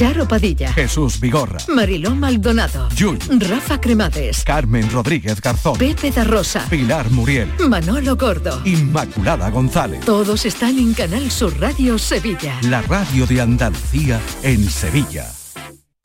[0.00, 6.64] Charo Padilla, Jesús Vigorra, Mariló Maldonado, Yuyu, Rafa Cremades, Carmen Rodríguez Garzón, Pepe da Rosa,
[6.70, 8.62] Pilar Muriel, Manolo Gordo.
[8.64, 10.02] Inmaculada González.
[10.06, 12.58] Todos están en Canal Sur Radio Sevilla.
[12.62, 15.30] La radio de Andalucía en Sevilla.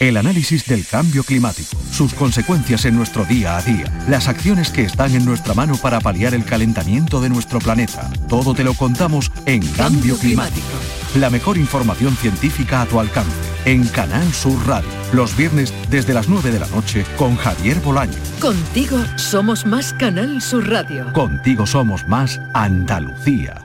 [0.00, 4.82] El análisis del cambio climático, sus consecuencias en nuestro día a día, las acciones que
[4.82, 8.10] están en nuestra mano para paliar el calentamiento de nuestro planeta.
[8.28, 10.66] Todo te lo contamos en Cambio Climático.
[11.14, 13.30] La mejor información científica a tu alcance
[13.64, 14.88] en Canal Sur Radio.
[15.12, 18.18] Los viernes desde las 9 de la noche con Javier Bolaño.
[18.40, 21.12] Contigo somos más Canal Sur Radio.
[21.12, 23.63] Contigo somos más Andalucía.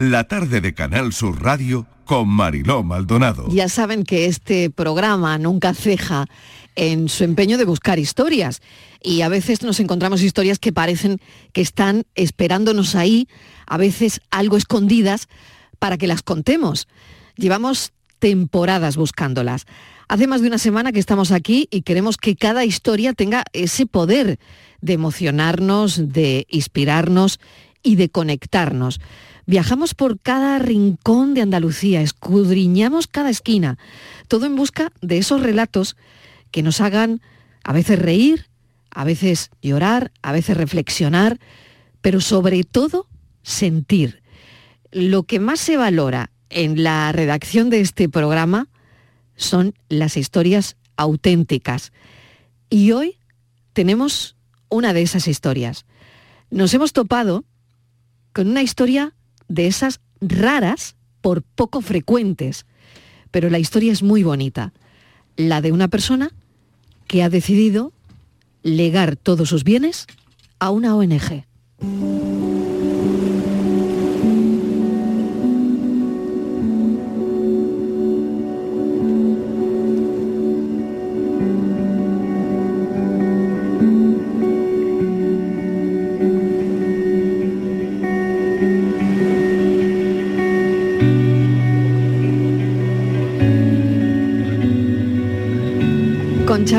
[0.00, 3.48] La tarde de Canal Sur Radio con Mariló Maldonado.
[3.50, 6.26] Ya saben que este programa nunca ceja
[6.76, 8.62] en su empeño de buscar historias
[9.02, 11.18] y a veces nos encontramos historias que parecen
[11.52, 13.26] que están esperándonos ahí,
[13.66, 15.26] a veces algo escondidas
[15.80, 16.86] para que las contemos.
[17.34, 19.66] Llevamos temporadas buscándolas.
[20.06, 23.84] Hace más de una semana que estamos aquí y queremos que cada historia tenga ese
[23.84, 24.38] poder
[24.80, 27.40] de emocionarnos, de inspirarnos
[27.82, 29.00] y de conectarnos.
[29.48, 33.78] Viajamos por cada rincón de Andalucía, escudriñamos cada esquina,
[34.28, 35.96] todo en busca de esos relatos
[36.50, 37.22] que nos hagan
[37.64, 38.44] a veces reír,
[38.90, 41.38] a veces llorar, a veces reflexionar,
[42.02, 43.06] pero sobre todo
[43.42, 44.22] sentir.
[44.92, 48.68] Lo que más se valora en la redacción de este programa
[49.34, 51.94] son las historias auténticas.
[52.68, 53.16] Y hoy
[53.72, 54.36] tenemos
[54.68, 55.86] una de esas historias.
[56.50, 57.46] Nos hemos topado
[58.34, 59.14] con una historia
[59.48, 62.66] de esas raras por poco frecuentes,
[63.30, 64.72] pero la historia es muy bonita.
[65.36, 66.30] La de una persona
[67.06, 67.92] que ha decidido
[68.62, 70.06] legar todos sus bienes
[70.58, 71.44] a una ONG.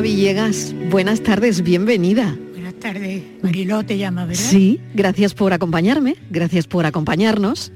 [0.01, 2.37] Villegas, buenas tardes, bienvenida.
[2.53, 3.21] Buenas tardes.
[3.41, 4.41] Mariló te llama, ¿verdad?
[4.41, 7.73] Sí, gracias por acompañarme, gracias por acompañarnos.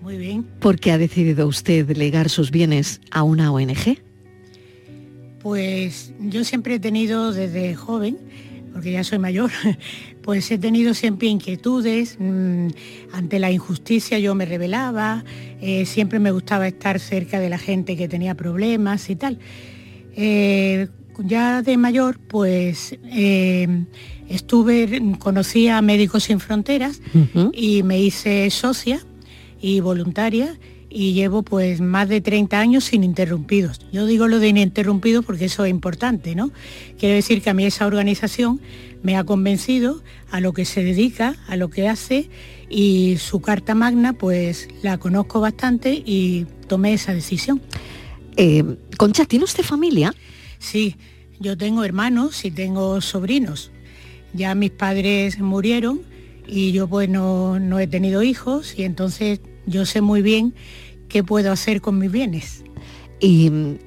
[0.00, 0.42] Muy bien.
[0.60, 3.98] ¿Por qué ha decidido usted legar sus bienes a una ONG?
[5.40, 8.18] Pues yo siempre he tenido desde joven,
[8.72, 9.50] porque ya soy mayor,
[10.22, 12.16] pues he tenido siempre inquietudes.
[12.18, 12.68] mm,
[13.12, 15.24] ante la injusticia yo me rebelaba,
[15.60, 19.38] eh, siempre me gustaba estar cerca de la gente que tenía problemas y tal.
[20.16, 20.88] Eh,
[21.24, 23.84] ya de mayor, pues eh,
[24.28, 27.00] estuve, conocí a Médicos Sin Fronteras
[27.52, 29.00] y me hice socia
[29.60, 30.58] y voluntaria
[30.88, 33.80] y llevo pues más de 30 años ininterrumpidos.
[33.92, 36.50] Yo digo lo de ininterrumpidos porque eso es importante, ¿no?
[36.98, 38.60] Quiero decir que a mí esa organización
[39.02, 42.30] me ha convencido a lo que se dedica, a lo que hace
[42.70, 47.60] y su carta magna pues la conozco bastante y tomé esa decisión.
[48.36, 48.64] Eh,
[48.96, 50.14] Concha, ¿tiene usted familia?
[50.58, 50.96] Sí,
[51.40, 53.70] yo tengo hermanos y tengo sobrinos.
[54.32, 56.00] Ya mis padres murieron
[56.46, 60.54] y yo pues no, no he tenido hijos y entonces yo sé muy bien
[61.08, 62.64] qué puedo hacer con mis bienes.
[63.20, 63.78] Y mm,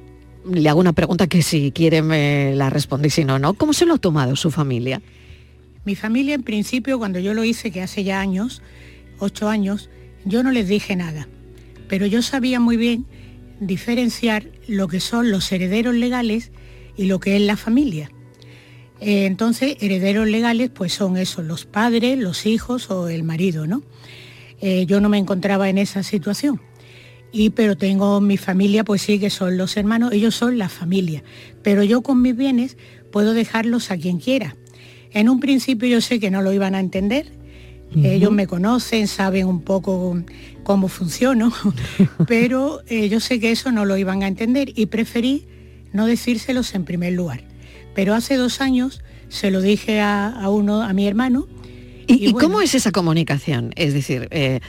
[0.51, 3.53] le hago una pregunta que si quiere me la responde y si no, ¿no?
[3.53, 5.01] ¿Cómo se lo ha tomado su familia?
[5.85, 8.61] Mi familia en principio cuando yo lo hice, que hace ya años,
[9.19, 9.89] ocho años,
[10.25, 11.27] yo no les dije nada.
[11.87, 13.05] Pero yo sabía muy bien
[13.59, 16.51] diferenciar lo que son los herederos legales
[16.99, 18.11] y lo que es la familia.
[18.99, 23.83] Eh, entonces, herederos legales pues son esos, los padres, los hijos o el marido, ¿no?
[24.59, 26.59] Eh, yo no me encontraba en esa situación.
[27.31, 31.23] Y pero tengo mi familia, pues sí, que son los hermanos, ellos son la familia.
[31.63, 32.75] Pero yo con mis bienes
[33.13, 34.57] puedo dejarlos a quien quiera.
[35.11, 37.31] En un principio yo sé que no lo iban a entender.
[38.03, 40.21] Ellos me conocen, saben un poco
[40.63, 41.51] cómo funciono,
[42.27, 45.47] pero eh, yo sé que eso no lo iban a entender y preferí
[45.93, 47.43] no decírselos en primer lugar.
[47.95, 51.47] Pero hace dos años se lo dije a, a uno, a mi hermano.
[52.07, 53.71] ¿Y, y cómo es esa comunicación?
[53.75, 54.61] Es decir, eh,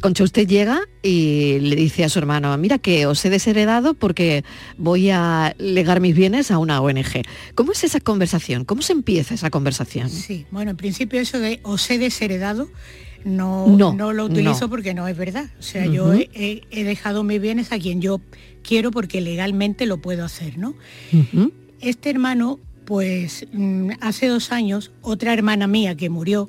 [0.00, 4.44] Concha, usted llega y le dice a su hermano, mira que os he desheredado porque
[4.76, 7.22] voy a legar mis bienes a una ONG.
[7.54, 8.64] ¿Cómo es esa conversación?
[8.64, 10.08] ¿Cómo se empieza esa conversación?
[10.08, 12.70] Sí, bueno, en principio eso de os he desheredado
[13.24, 14.70] no, No, no, lo utilizo no.
[14.70, 15.46] porque no es verdad.
[15.58, 18.20] O sea, yo he, he- he dejado mis bienes a quien yo
[18.62, 20.74] quiero porque legalmente lo puedo hacer, ¿no?
[21.80, 26.48] Este hermano, pues mm, hace dos años, otra hermana mía que murió,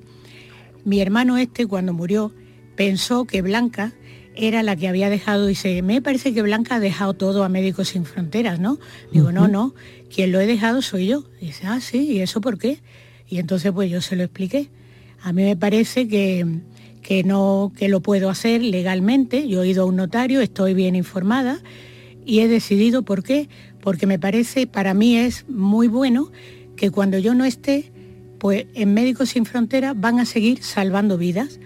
[0.85, 2.33] mi hermano este cuando murió
[2.75, 3.93] pensó que Blanca
[4.35, 7.89] era la que había dejado, dice, me parece que Blanca ha dejado todo a Médicos
[7.89, 8.79] Sin Fronteras, ¿no?
[9.11, 9.75] Digo, no, no,
[10.13, 11.25] quien lo he dejado soy yo.
[11.41, 12.79] dice, ah, sí, ¿y eso por qué?
[13.27, 14.69] Y entonces pues yo se lo expliqué.
[15.21, 16.45] A mí me parece que,
[17.01, 19.47] que no, que lo puedo hacer legalmente.
[19.47, 21.59] Yo he ido a un notario, estoy bien informada
[22.25, 23.49] y he decidido por qué.
[23.81, 26.31] Porque me parece, para mí es muy bueno
[26.75, 27.91] que cuando yo no esté,
[28.39, 31.59] pues en Médicos Sin Fronteras van a seguir salvando vidas,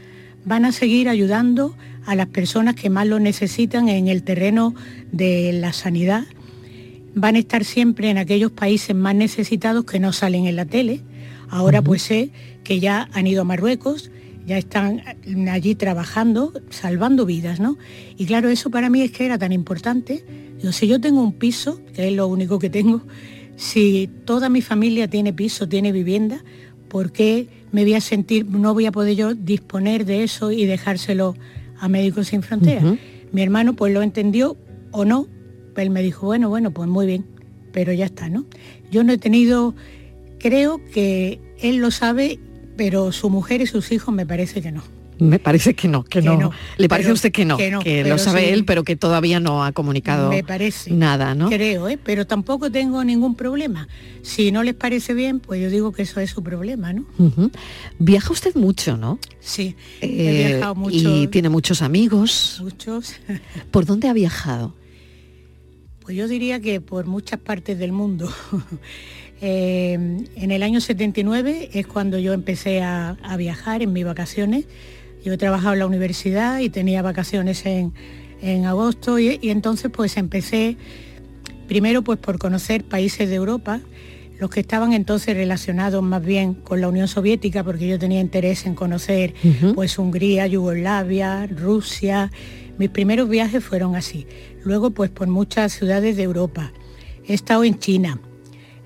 [0.45, 1.76] van a seguir ayudando
[2.06, 4.74] a las personas que más lo necesitan en el terreno
[5.12, 6.26] de la sanidad,
[7.16, 11.01] van a estar siempre en aquellos países más necesitados que no salen en la tele.
[11.49, 12.31] Ahora pues sé
[12.63, 14.11] que ya han ido a Marruecos,
[14.45, 15.01] ya están
[15.49, 17.77] allí trabajando, salvando vidas, ¿no?
[18.17, 20.25] Y claro, eso para mí es que era tan importante.
[20.57, 23.01] Digo, si yo tengo un piso, que es lo único que tengo,
[23.55, 26.43] si toda mi familia tiene piso, tiene vivienda,
[26.89, 30.65] ¿por qué me voy a sentir, no voy a poder yo disponer de eso y
[30.65, 31.35] dejárselo
[31.79, 32.83] a Médicos Sin Fronteras?
[33.31, 34.57] Mi hermano pues lo entendió
[34.91, 35.27] o no,
[35.75, 37.25] él me dijo, bueno, bueno, pues muy bien,
[37.71, 38.45] pero ya está, ¿no?
[38.91, 39.75] Yo no he tenido,
[40.43, 42.37] creo que él lo sabe,
[42.75, 44.83] pero su mujer y sus hijos me parece que no.
[45.19, 46.37] Me parece que no, que, Que no.
[46.37, 48.49] no, Le parece pero- a usted que no, que no, lo pero sabe sí.
[48.49, 50.91] él, pero que todavía no ha comunicado Me parece.
[50.91, 51.49] nada, ¿no?
[51.49, 51.97] Creo, ¿eh?
[52.03, 53.87] pero tampoco tengo ningún problema.
[54.23, 57.05] Si no les parece bien, pues yo digo que eso es su problema, ¿no?
[57.99, 59.19] Viaja usted mucho, ¿no?
[59.39, 60.97] Sí, he Eh, viajado mucho.
[60.97, 62.59] Y tiene muchos amigos.
[62.61, 63.13] Muchos.
[63.71, 64.73] ¿Por dónde ha viajado?
[66.01, 68.29] Pues yo diría que por muchas partes del mundo.
[69.45, 69.91] Eh,
[70.37, 74.65] en el año 79 es cuando yo empecé a, a viajar en mis vacaciones.
[75.25, 77.91] Yo he trabajado en la universidad y tenía vacaciones en,
[78.41, 80.77] en agosto y, y entonces pues empecé
[81.67, 83.81] primero pues por conocer países de Europa,
[84.39, 88.65] los que estaban entonces relacionados más bien con la Unión Soviética, porque yo tenía interés
[88.65, 89.33] en conocer
[89.75, 92.31] pues Hungría, Yugoslavia, Rusia.
[92.77, 94.25] Mis primeros viajes fueron así.
[94.63, 96.71] Luego pues por muchas ciudades de Europa.
[97.27, 98.19] He estado en China,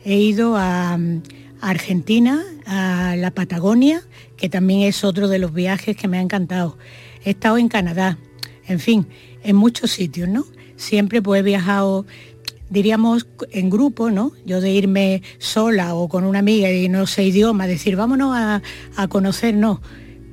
[0.07, 1.21] he ido a, mm,
[1.59, 4.01] a Argentina, a la Patagonia,
[4.37, 6.77] que también es otro de los viajes que me ha encantado.
[7.25, 8.17] He estado en Canadá,
[8.67, 9.07] en fin,
[9.43, 10.45] en muchos sitios, ¿no?
[10.77, 12.05] Siempre pues he viajado,
[12.69, 14.31] diríamos, en grupo, ¿no?
[14.45, 18.61] Yo de irme sola o con una amiga y no sé idioma, decir, vámonos a,
[18.95, 19.81] a conocer, no.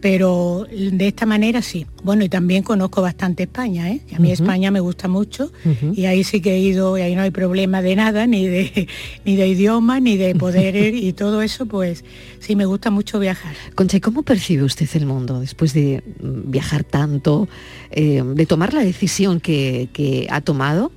[0.04, 1.86] Pero de esta manera sí.
[2.02, 4.02] Bueno, y también conozco bastante España, ¿eh?
[4.14, 4.32] A mí.
[4.32, 5.50] España me gusta mucho
[5.94, 8.86] y ahí sí que he ido y ahí no hay problema de nada, ni de,
[9.24, 12.04] ni de idioma, ni de poder ir y todo eso, pues
[12.38, 13.54] sí me gusta mucho viajar.
[13.74, 17.48] Concha, ¿y cómo percibe usted el mundo después de mm, viajar tanto,
[17.90, 20.92] eh, de tomar la decisión que, que ha tomado,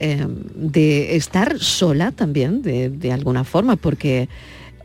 [0.00, 0.26] eh,
[0.56, 3.76] de estar sola también, de, de alguna forma?
[3.76, 4.28] Porque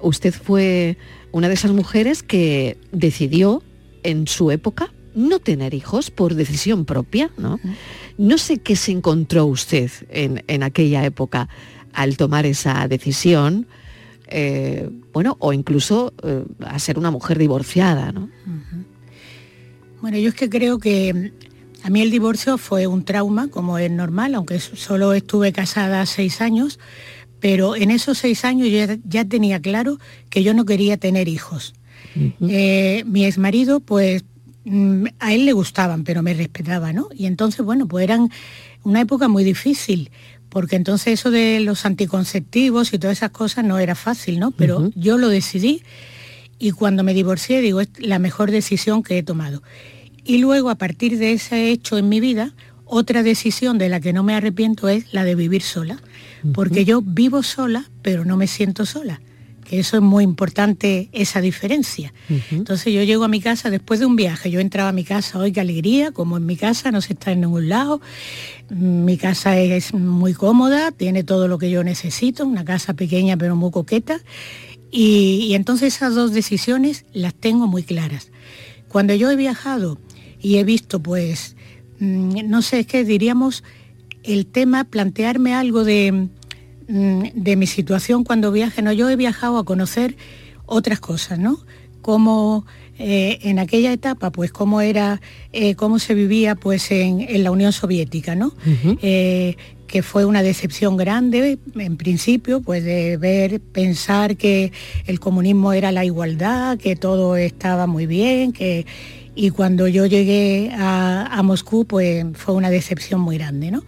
[0.01, 0.97] usted fue
[1.35, 3.61] una de esas mujeres que decidió
[4.03, 7.59] en su época no tener hijos por decisión propia, ¿no?
[8.17, 11.49] No sé qué se encontró usted en, en aquella época
[11.91, 13.67] al tomar esa decisión,
[14.29, 18.29] eh, bueno, o incluso eh, a ser una mujer divorciada, ¿no?
[19.99, 23.77] Bueno, yo es que creo que mm, a mí el divorcio fue un trauma, como
[23.77, 26.79] es normal, aunque solo estuve casada seis años,
[27.45, 29.99] pero en esos seis años ya, ya tenía claro
[30.31, 31.75] que yo no quería tener hijos.
[32.41, 34.25] Eh, mi exmarido, pues
[34.63, 37.07] mm, a él le gustaban, pero me respetaba, ¿no?
[37.13, 38.31] Y entonces, bueno, pues eran
[38.81, 40.09] una época muy difícil,
[40.49, 44.49] porque entonces eso de los anticonceptivos y todas esas cosas no era fácil, ¿no?
[44.49, 45.83] Pero yo lo decidí
[46.57, 49.61] y cuando me divorcié, digo, es la mejor decisión que he tomado.
[50.23, 54.13] Y luego, a partir de ese hecho en mi vida, otra decisión de la que
[54.13, 56.01] no me arrepiento es la de vivir sola,
[56.53, 59.21] porque yo vivo sola, pero no me siento sola,
[59.63, 62.13] que eso es muy importante, esa diferencia.
[62.51, 65.39] Entonces yo llego a mi casa después de un viaje, yo entraba a mi casa,
[65.39, 68.01] hoy qué alegría, como en mi casa, no se está en ningún lado,
[68.69, 73.55] mi casa es muy cómoda, tiene todo lo que yo necesito, una casa pequeña pero
[73.55, 74.19] muy coqueta,
[74.91, 78.31] y, y entonces esas dos decisiones las tengo muy claras.
[78.87, 79.99] Cuando yo he viajado
[80.39, 81.55] y he visto, pues,
[81.99, 83.63] mm, no sé, es que diríamos
[84.25, 86.29] el tema, plantearme algo de,
[86.87, 90.15] mm, de mi situación cuando viaje, no, yo he viajado a conocer
[90.65, 91.59] otras cosas, ¿no?
[92.01, 92.65] Cómo
[92.97, 95.19] eh, en aquella etapa, pues cómo era,
[95.51, 98.53] eh, cómo se vivía pues en, en la Unión Soviética, ¿no?
[99.01, 99.57] Eh,
[99.87, 104.71] que fue una decepción grande en principio, pues de ver, pensar que
[105.07, 108.85] el comunismo era la igualdad, que todo estaba muy bien, que
[109.35, 113.83] y cuando yo llegué a, Moscú, pues fue una decepción muy grande, ¿no?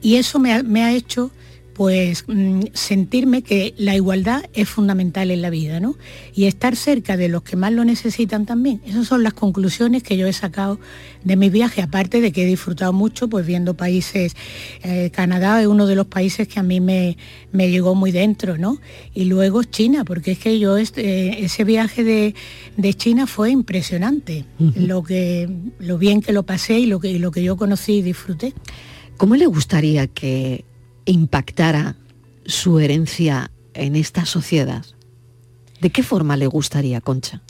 [0.00, 1.30] Y eso me ha hecho
[1.74, 5.96] pues mm, sentirme que la igualdad es fundamental en la vida, ¿no?
[6.34, 8.80] Y estar cerca de los que más lo necesitan también.
[8.86, 10.78] Esas son las conclusiones que yo he sacado
[11.24, 14.36] de mi viaje, aparte de que he disfrutado mucho pues viendo países,
[14.82, 17.16] eh, Canadá es uno de los países que a mí me,
[17.50, 18.78] me llegó muy dentro, ¿no?
[19.12, 22.34] Y luego China, porque es que yo este, ese viaje de,
[22.76, 24.44] de China fue impresionante,
[24.76, 25.48] lo, que,
[25.80, 28.52] lo bien que lo pasé y lo que, y lo que yo conocí y disfruté.
[29.16, 30.64] ¿Cómo le gustaría que
[31.06, 31.96] impactara
[32.46, 34.84] su herencia en esta sociedad?
[35.80, 37.42] ¿De qué forma le gustaría, Concha?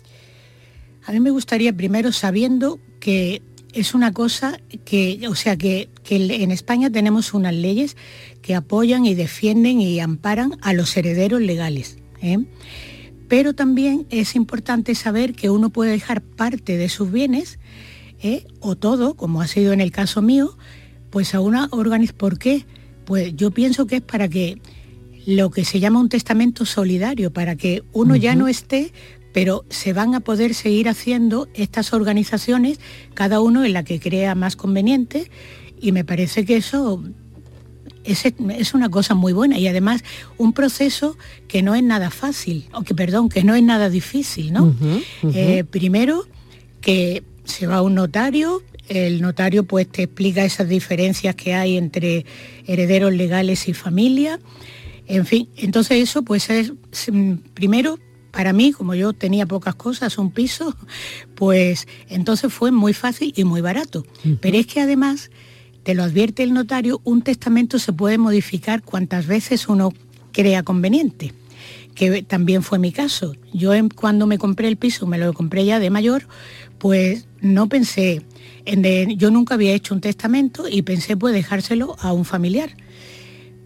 [1.07, 3.43] A mí me gustaría primero sabiendo que
[3.75, 7.97] es una cosa que, o sea, que, que en España tenemos unas leyes
[8.41, 11.99] que apoyan y defienden y amparan a los herederos legales.
[12.23, 12.39] ¿eh?
[13.29, 17.59] Pero también es importante saber que uno puede dejar parte de sus bienes
[18.23, 18.47] ¿eh?
[18.61, 20.57] o todo, como ha sido en el caso mío,
[21.11, 22.19] pues a una organización.
[22.19, 22.65] ¿Por qué?
[23.05, 24.59] Pues yo pienso que es para que
[25.27, 28.93] lo que se llama un testamento solidario, para que uno ya no esté,
[29.33, 32.79] pero se van a poder seguir haciendo estas organizaciones,
[33.15, 35.31] cada uno en la que crea más conveniente,
[35.81, 37.03] y me parece que eso
[38.05, 40.05] es, es una cosa muy buena y además
[40.39, 41.17] un proceso
[41.49, 44.75] que no es nada fácil, o que perdón, que no es nada difícil, ¿no?
[45.33, 46.27] Eh, primero
[46.81, 51.77] que se va a un notario, el notario pues te explica esas diferencias que hay
[51.77, 52.27] entre
[52.67, 54.39] herederos legales y familia.
[55.07, 56.73] En fin, entonces eso pues es
[57.11, 57.99] mm, primero
[58.35, 60.77] para mí, como yo tenía pocas cosas, un piso,
[61.35, 64.05] pues entonces fue muy fácil y muy barato.
[64.41, 65.31] Pero es que además,
[65.85, 69.93] te lo advierte el notario, un testamento se puede modificar cuantas veces uno
[70.33, 71.33] crea conveniente,
[71.95, 73.37] que también fue mi caso.
[73.53, 76.27] Yo cuando me compré el piso, me lo compré ya de mayor,
[76.85, 78.21] pues no pensé,
[78.67, 82.77] en de- yo nunca había hecho un testamento y pensé pues dejárselo a un familiar.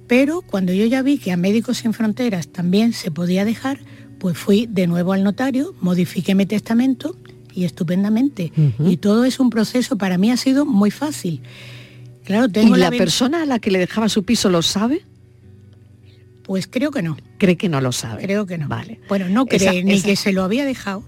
[0.07, 3.81] Pero cuando yo ya vi que a Médicos Sin Fronteras también se podía dejar,
[4.21, 7.17] pues fui de nuevo al notario, modifiqué mi testamento
[7.53, 8.53] y estupendamente.
[8.87, 11.41] Y todo es un proceso, para mí ha sido muy fácil.
[12.23, 15.03] Claro, tengo ¿Y la persona a la que le dejaba su piso lo sabe?
[16.45, 17.17] Pues creo que no.
[17.37, 18.23] Cree que no lo sabe.
[18.23, 18.69] Creo que no.
[18.69, 19.01] Vale.
[19.09, 21.05] Bueno, no cree Esa- ni esa- que se lo había dejado,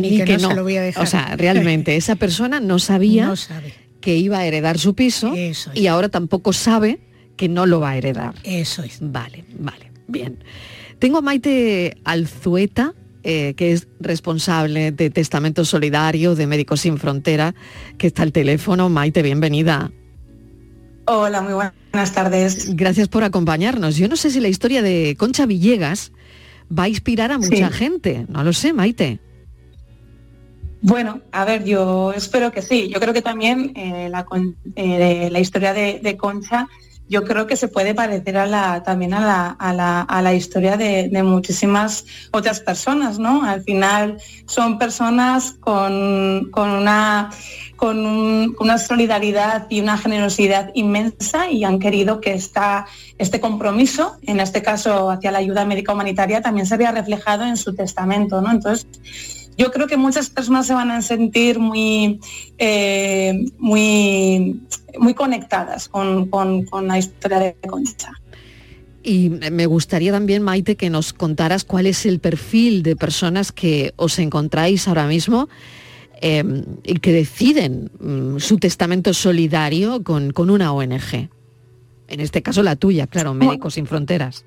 [0.00, 0.48] ni, Ni que, que no, no.
[0.50, 1.02] se lo voy a dejar.
[1.02, 3.74] O sea, realmente esa persona no sabía No sabe.
[4.00, 5.32] que iba a heredar su piso
[5.74, 7.00] y ahora tampoco sabe
[7.36, 8.34] que no lo va a heredar.
[8.44, 8.98] Eso es.
[9.00, 10.42] Vale, vale, bien.
[10.98, 17.54] Tengo a Maite Alzueta eh, que es responsable de Testamento Solidario de Médicos Sin Frontera,
[17.96, 18.88] que está al teléfono.
[18.88, 19.92] Maite, bienvenida.
[21.06, 22.74] Hola, muy buenas tardes.
[22.76, 23.96] Gracias por acompañarnos.
[23.96, 26.12] Yo no sé si la historia de Concha Villegas
[26.76, 27.74] va a inspirar a mucha Sí.
[27.74, 28.26] gente.
[28.28, 29.20] No lo sé, Maite.
[30.82, 32.88] Bueno, a ver, yo espero que sí.
[32.92, 34.10] Yo creo que también eh,
[34.74, 36.66] eh, la historia de, Concha,
[37.08, 38.46] yo creo que se puede parecer a
[38.82, 39.72] también a la, a
[40.22, 43.44] la- historia de, muchísimas otras personas, ¿no?
[43.44, 44.16] Al final
[44.46, 47.30] son personas con, con una
[47.76, 52.86] con un- una solidaridad y una generosidad inmensa y han querido que esta,
[53.18, 57.56] este compromiso, en este caso hacia la ayuda médica humanitaria, también se vea reflejado en
[57.56, 58.40] su testamento.
[58.40, 58.50] ¿no?
[58.52, 58.86] Entonces,
[59.58, 62.20] yo creo que muchas personas se van a sentir muy,
[62.58, 64.60] eh, muy,
[64.98, 68.12] muy conectadas con, con- con la historia de Concha.
[69.04, 73.92] Y me gustaría también, Maite, que nos contaras cuál es el perfil de personas que
[73.96, 75.48] os encontráis ahora mismo
[76.20, 76.44] eh,
[76.84, 81.28] y que deciden mm, su testamento solidario con, con una ONG.
[82.06, 84.44] En este caso la tuya, claro, Médicos Sin Fronteras.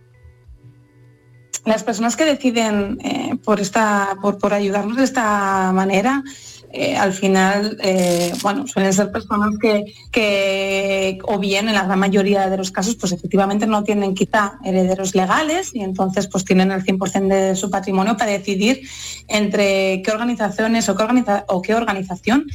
[1.66, 6.24] Las personas que deciden eh, por, esta, por, por ayudarnos de esta manera,
[6.72, 11.97] eh, al final, eh, bueno, suelen ser personas que, que, o bien en la gran
[11.97, 16.72] mayoría de los casos, pues efectivamente no tienen quizá herederos legales y entonces pues tienen
[16.72, 18.82] el 100% de su patrimonio para decidir
[19.28, 22.45] entre qué organizaciones o qué, organiza- o qué organización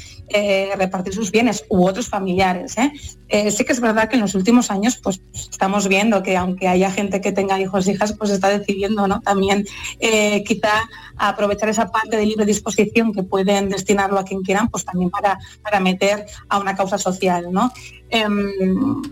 [0.76, 2.76] repartir sus bienes u otros familiares.
[3.30, 3.50] ¿Eh?
[3.50, 6.90] Sí que es verdad que en los últimos años pues estamos viendo que aunque haya
[6.90, 9.20] gente que tenga hijos e hijas, pues está decidiendo ¿no?
[9.20, 9.66] también
[9.98, 10.72] eh, quizá
[11.16, 15.38] aprovechar esa parte de libre disposición que pueden destinarlo a quien quieran, pues también para,
[15.62, 17.50] para meter a una causa social.
[17.50, 17.72] ¿no?
[18.10, 19.02] Em,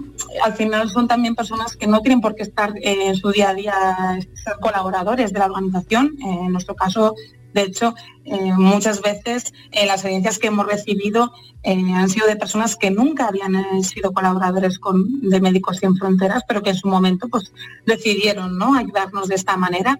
[0.42, 3.50] al final son también personas que no tienen por qué estar eh, en su día
[3.50, 6.16] a día ser colaboradores de la organización.
[6.20, 7.14] Eh, en nuestro caso,
[7.55, 7.94] de hecho,
[8.24, 11.32] eh, muchas veces eh, las herencias que hemos recibido
[11.62, 16.42] eh, han sido de personas que nunca habían sido colaboradores con, de Médicos Sin Fronteras,
[16.46, 17.53] pero que en su momento pues,
[17.86, 18.74] decidieron ¿no?
[18.74, 19.99] ayudarnos de esta manera,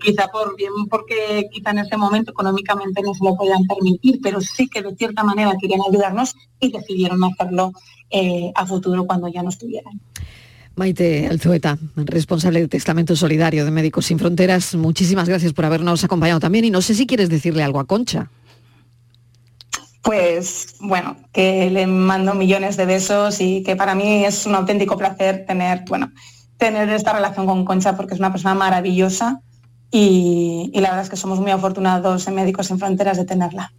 [0.00, 4.40] quizá por bien porque quizá en ese momento económicamente no se lo podían permitir, pero
[4.40, 7.70] sí que de cierta manera querían ayudarnos y decidieron hacerlo
[8.56, 10.00] a futuro cuando ya no estuvieran.
[10.74, 16.40] Maite Alzueta, responsable de Testamento Solidario de Médicos Sin Fronteras, muchísimas gracias por habernos acompañado
[16.40, 18.30] también y no sé si quieres decirle algo a Concha.
[20.02, 24.96] Pues bueno, que le mando millones de besos y que para mí es un auténtico
[24.96, 26.10] placer tener, bueno,
[26.56, 29.40] tener esta relación con Concha porque es una persona maravillosa
[29.90, 33.72] y, y la verdad es que somos muy afortunados en Médicos Sin Fronteras de tenerla.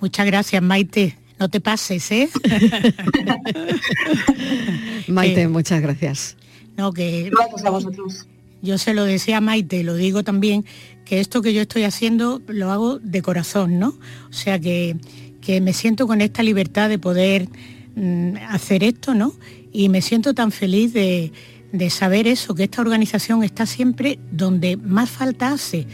[0.00, 1.16] Muchas gracias, Maite.
[1.42, 2.28] No te pases, ¿eh?
[5.08, 6.36] Maite, Eh, muchas gracias.
[6.76, 8.28] No, que Gracias a vosotros.
[8.62, 10.64] yo se lo decía a Maite, lo digo también,
[11.04, 13.88] que esto que yo estoy haciendo lo hago de corazón, ¿no?
[14.30, 14.94] O sea que,
[15.40, 17.48] que me siento con esta libertad de poder
[17.96, 19.34] mm, hacer esto, ¿no?
[19.72, 21.32] Y me siento tan feliz de,
[21.72, 25.88] de saber eso, que esta organización está siempre donde más falta hace.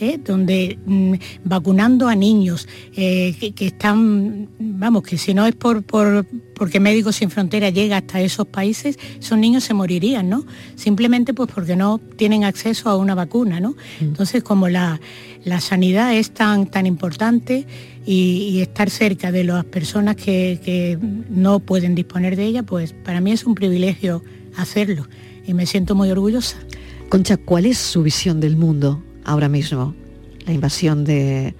[0.00, 0.18] ¿Eh?
[0.24, 1.14] donde mm,
[1.44, 2.66] vacunando a niños
[2.96, 7.72] eh, que, que están, vamos, que si no es por, por- porque Médicos Sin Fronteras
[7.74, 10.44] llega hasta esos países, esos niños se morirían, ¿no?
[10.76, 13.74] Simplemente pues porque no tienen acceso a una vacuna, ¿no?
[14.00, 15.00] Entonces como la,
[15.44, 17.66] la sanidad es tan, tan importante
[18.06, 20.96] y, y estar cerca de las personas que, que
[21.28, 24.22] no pueden disponer de ella, pues para mí es un privilegio
[24.56, 25.08] hacerlo
[25.46, 26.56] y me siento muy orgullosa.
[27.08, 29.94] Concha, ¿cuál es su visión del mundo ahora mismo?
[30.46, 31.54] La invasión de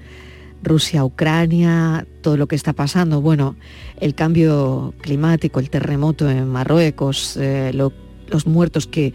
[0.63, 3.57] Rusia a Ucrania, todo lo que está pasando, bueno,
[4.01, 7.93] el cambio climático, el terremoto en Marruecos, eh, lo-
[8.29, 9.13] los muertos que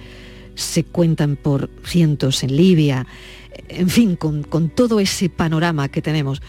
[0.56, 3.08] se cuentan por cientos en Libia,
[3.70, 6.42] en fin, con, todo ese panorama que tenemos,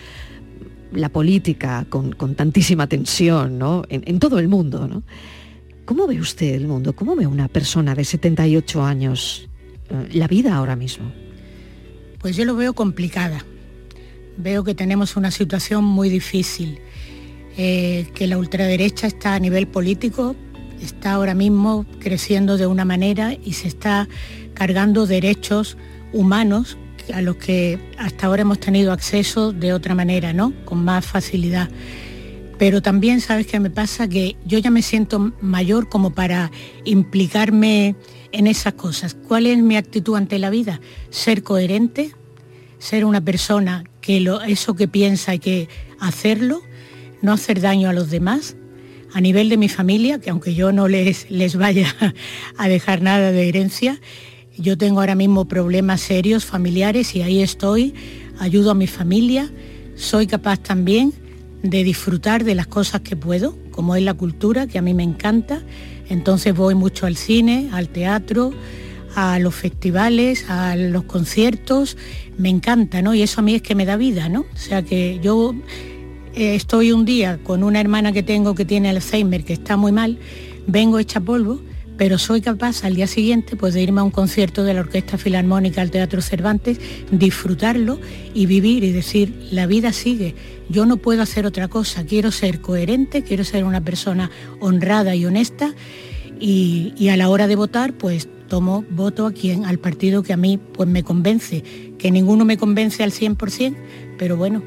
[0.93, 3.85] la política con, con tantísima tensión, ¿no?
[3.89, 5.03] En, en todo el mundo, ¿no?
[5.85, 6.95] ¿Cómo ve usted el mundo?
[6.95, 9.49] ¿Cómo ve una persona de 78 años
[9.89, 11.11] eh, la vida ahora mismo?
[12.21, 13.45] Pues yo lo veo complicada.
[14.37, 16.79] Veo que tenemos una situación muy difícil,
[17.57, 20.37] eh, que la ultraderecha está a nivel político,
[20.83, 24.09] está ahora mismo creciendo de una manera y se está
[24.55, 25.77] cargando derechos
[26.13, 26.77] humanos
[27.13, 30.53] a los que hasta ahora hemos tenido acceso de otra manera, ¿no?
[30.65, 31.71] Con más facilidad.
[32.59, 34.07] Pero también, ¿sabes qué me pasa?
[34.07, 36.51] Que yo ya me siento mayor como para
[36.85, 37.97] implicarme
[38.33, 39.17] en esas cosas.
[39.29, 40.81] ¿Cuál es mi actitud ante la vida?
[41.11, 42.13] Ser coherente,
[42.79, 45.69] ser una persona que lo, eso que piensa hay que
[45.99, 46.63] hacerlo,
[47.23, 48.57] no hacer daño a los demás,
[49.13, 51.95] a nivel de mi familia, que aunque yo no les, les vaya
[52.57, 54.01] a dejar nada de herencia,
[54.59, 57.95] Yo tengo ahora mismo problemas serios familiares y ahí estoy,
[58.39, 59.51] ayudo a mi familia,
[59.95, 61.15] soy capaz también
[61.63, 65.03] de disfrutar de las cosas que puedo, como es la cultura, que a mí me
[65.03, 65.63] encanta.
[66.11, 68.53] Entonces voy mucho al cine, al teatro,
[69.15, 71.97] a los festivales, a los conciertos,
[72.37, 73.15] me encanta, ¿no?
[73.15, 74.41] Y eso a mí es que me da vida, ¿no?
[74.41, 75.55] O sea que yo
[76.35, 79.93] eh, estoy un día con una hermana que tengo que tiene Alzheimer, que está muy
[79.93, 80.19] mal,
[80.67, 81.61] vengo hecha polvo,
[82.01, 85.19] pero soy capaz al día siguiente pues, de irme a un concierto de la Orquesta
[85.19, 86.81] Filarmónica al Teatro Cervantes,
[87.11, 88.01] disfrutarlo
[88.33, 90.35] y vivir y decir, la vida sigue,
[90.71, 94.31] yo no puedo hacer otra cosa, quiero ser coherente, quiero ser una persona
[94.61, 95.75] honrada y honesta
[96.41, 100.33] y, y a la hora de votar pues tomo voto a quien, al partido que
[100.33, 101.63] a mí pues me convence,
[101.99, 103.77] que ninguno me convence al 100%,
[104.17, 104.63] pero bueno,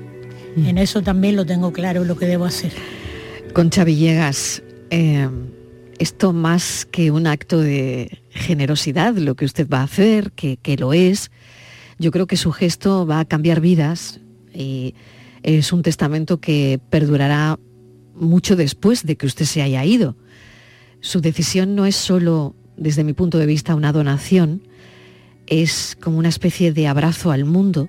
[0.55, 2.73] en eso también lo tengo claro lo que debo hacer.
[3.53, 4.61] Concha Villegas,
[4.91, 5.27] eh,
[6.03, 10.75] esto más que un acto de generosidad, lo que usted va a hacer, que, que
[10.75, 11.31] lo es,
[11.97, 14.19] yo creo que su gesto va a cambiar vidas
[14.53, 14.95] y
[15.43, 17.57] es un testamento que perdurará
[18.15, 20.17] mucho después de que usted se haya ido.
[20.99, 24.61] Su decisión no es solo, desde mi punto de vista, una donación,
[25.47, 27.87] es como una especie de abrazo al mundo,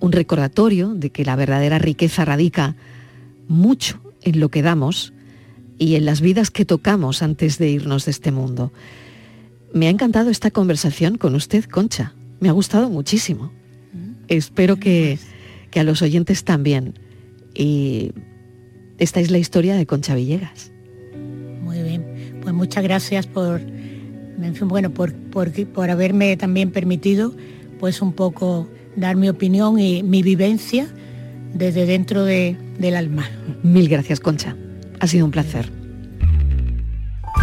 [0.00, 2.76] un recordatorio de que la verdadera riqueza radica
[3.46, 5.12] mucho en lo que damos
[5.80, 8.70] y en las vidas que tocamos antes de irnos de este mundo.
[9.72, 12.12] Me ha encantado esta conversación con usted, Concha.
[12.38, 13.50] Me ha gustado muchísimo.
[14.28, 15.18] Espero que,
[15.70, 16.98] que a los oyentes también.
[17.54, 18.12] Y
[18.98, 20.70] esta es la historia de Concha Villegas.
[21.62, 22.04] Muy bien,
[22.42, 27.34] pues muchas gracias por, en fin, bueno, por, por, por haberme también permitido
[27.78, 30.88] pues un poco dar mi opinión y mi vivencia
[31.54, 33.30] desde dentro de- del alma.
[33.62, 34.54] Mil gracias, Concha.
[35.00, 35.72] Ha sido un placer.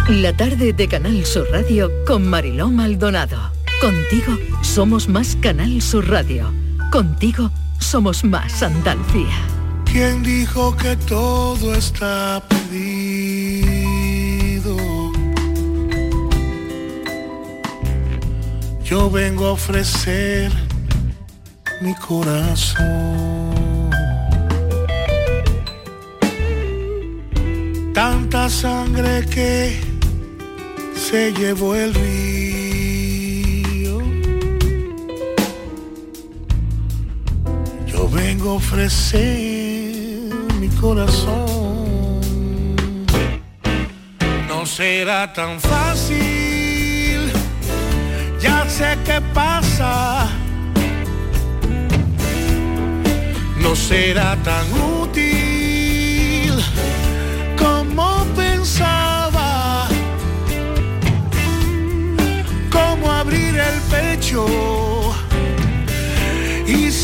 [0.08, 3.52] La tarde de Canal Sur Radio con Mariló Maldonado.
[3.80, 6.52] Contigo somos más Canal Sur Radio.
[6.92, 7.50] Contigo
[7.80, 9.36] somos más Andalucía.
[9.84, 13.58] ¿Quién dijo que todo está perdido?
[18.84, 20.52] Yo vengo a ofrecer
[21.82, 23.47] mi corazón.
[27.98, 29.76] Tanta sangre que
[30.94, 33.18] se llevó el río.
[37.88, 42.20] Yo vengo a ofrecer mi corazón.
[44.46, 47.32] No será tan fácil,
[48.40, 50.28] ya sé qué pasa.
[53.60, 54.70] No será tan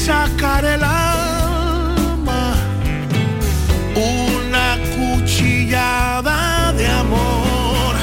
[0.05, 2.55] sacar el alma.
[3.97, 7.95] Una cuchillada de amor.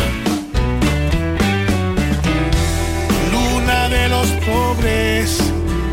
[3.34, 5.38] Luna de los pobres,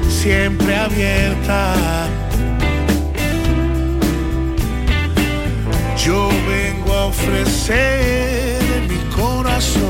[0.09, 1.75] siempre abierta.
[6.05, 9.88] Yo vengo a ofrecer mi corazón.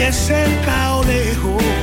[0.00, 1.79] Nadie cerca o lejos.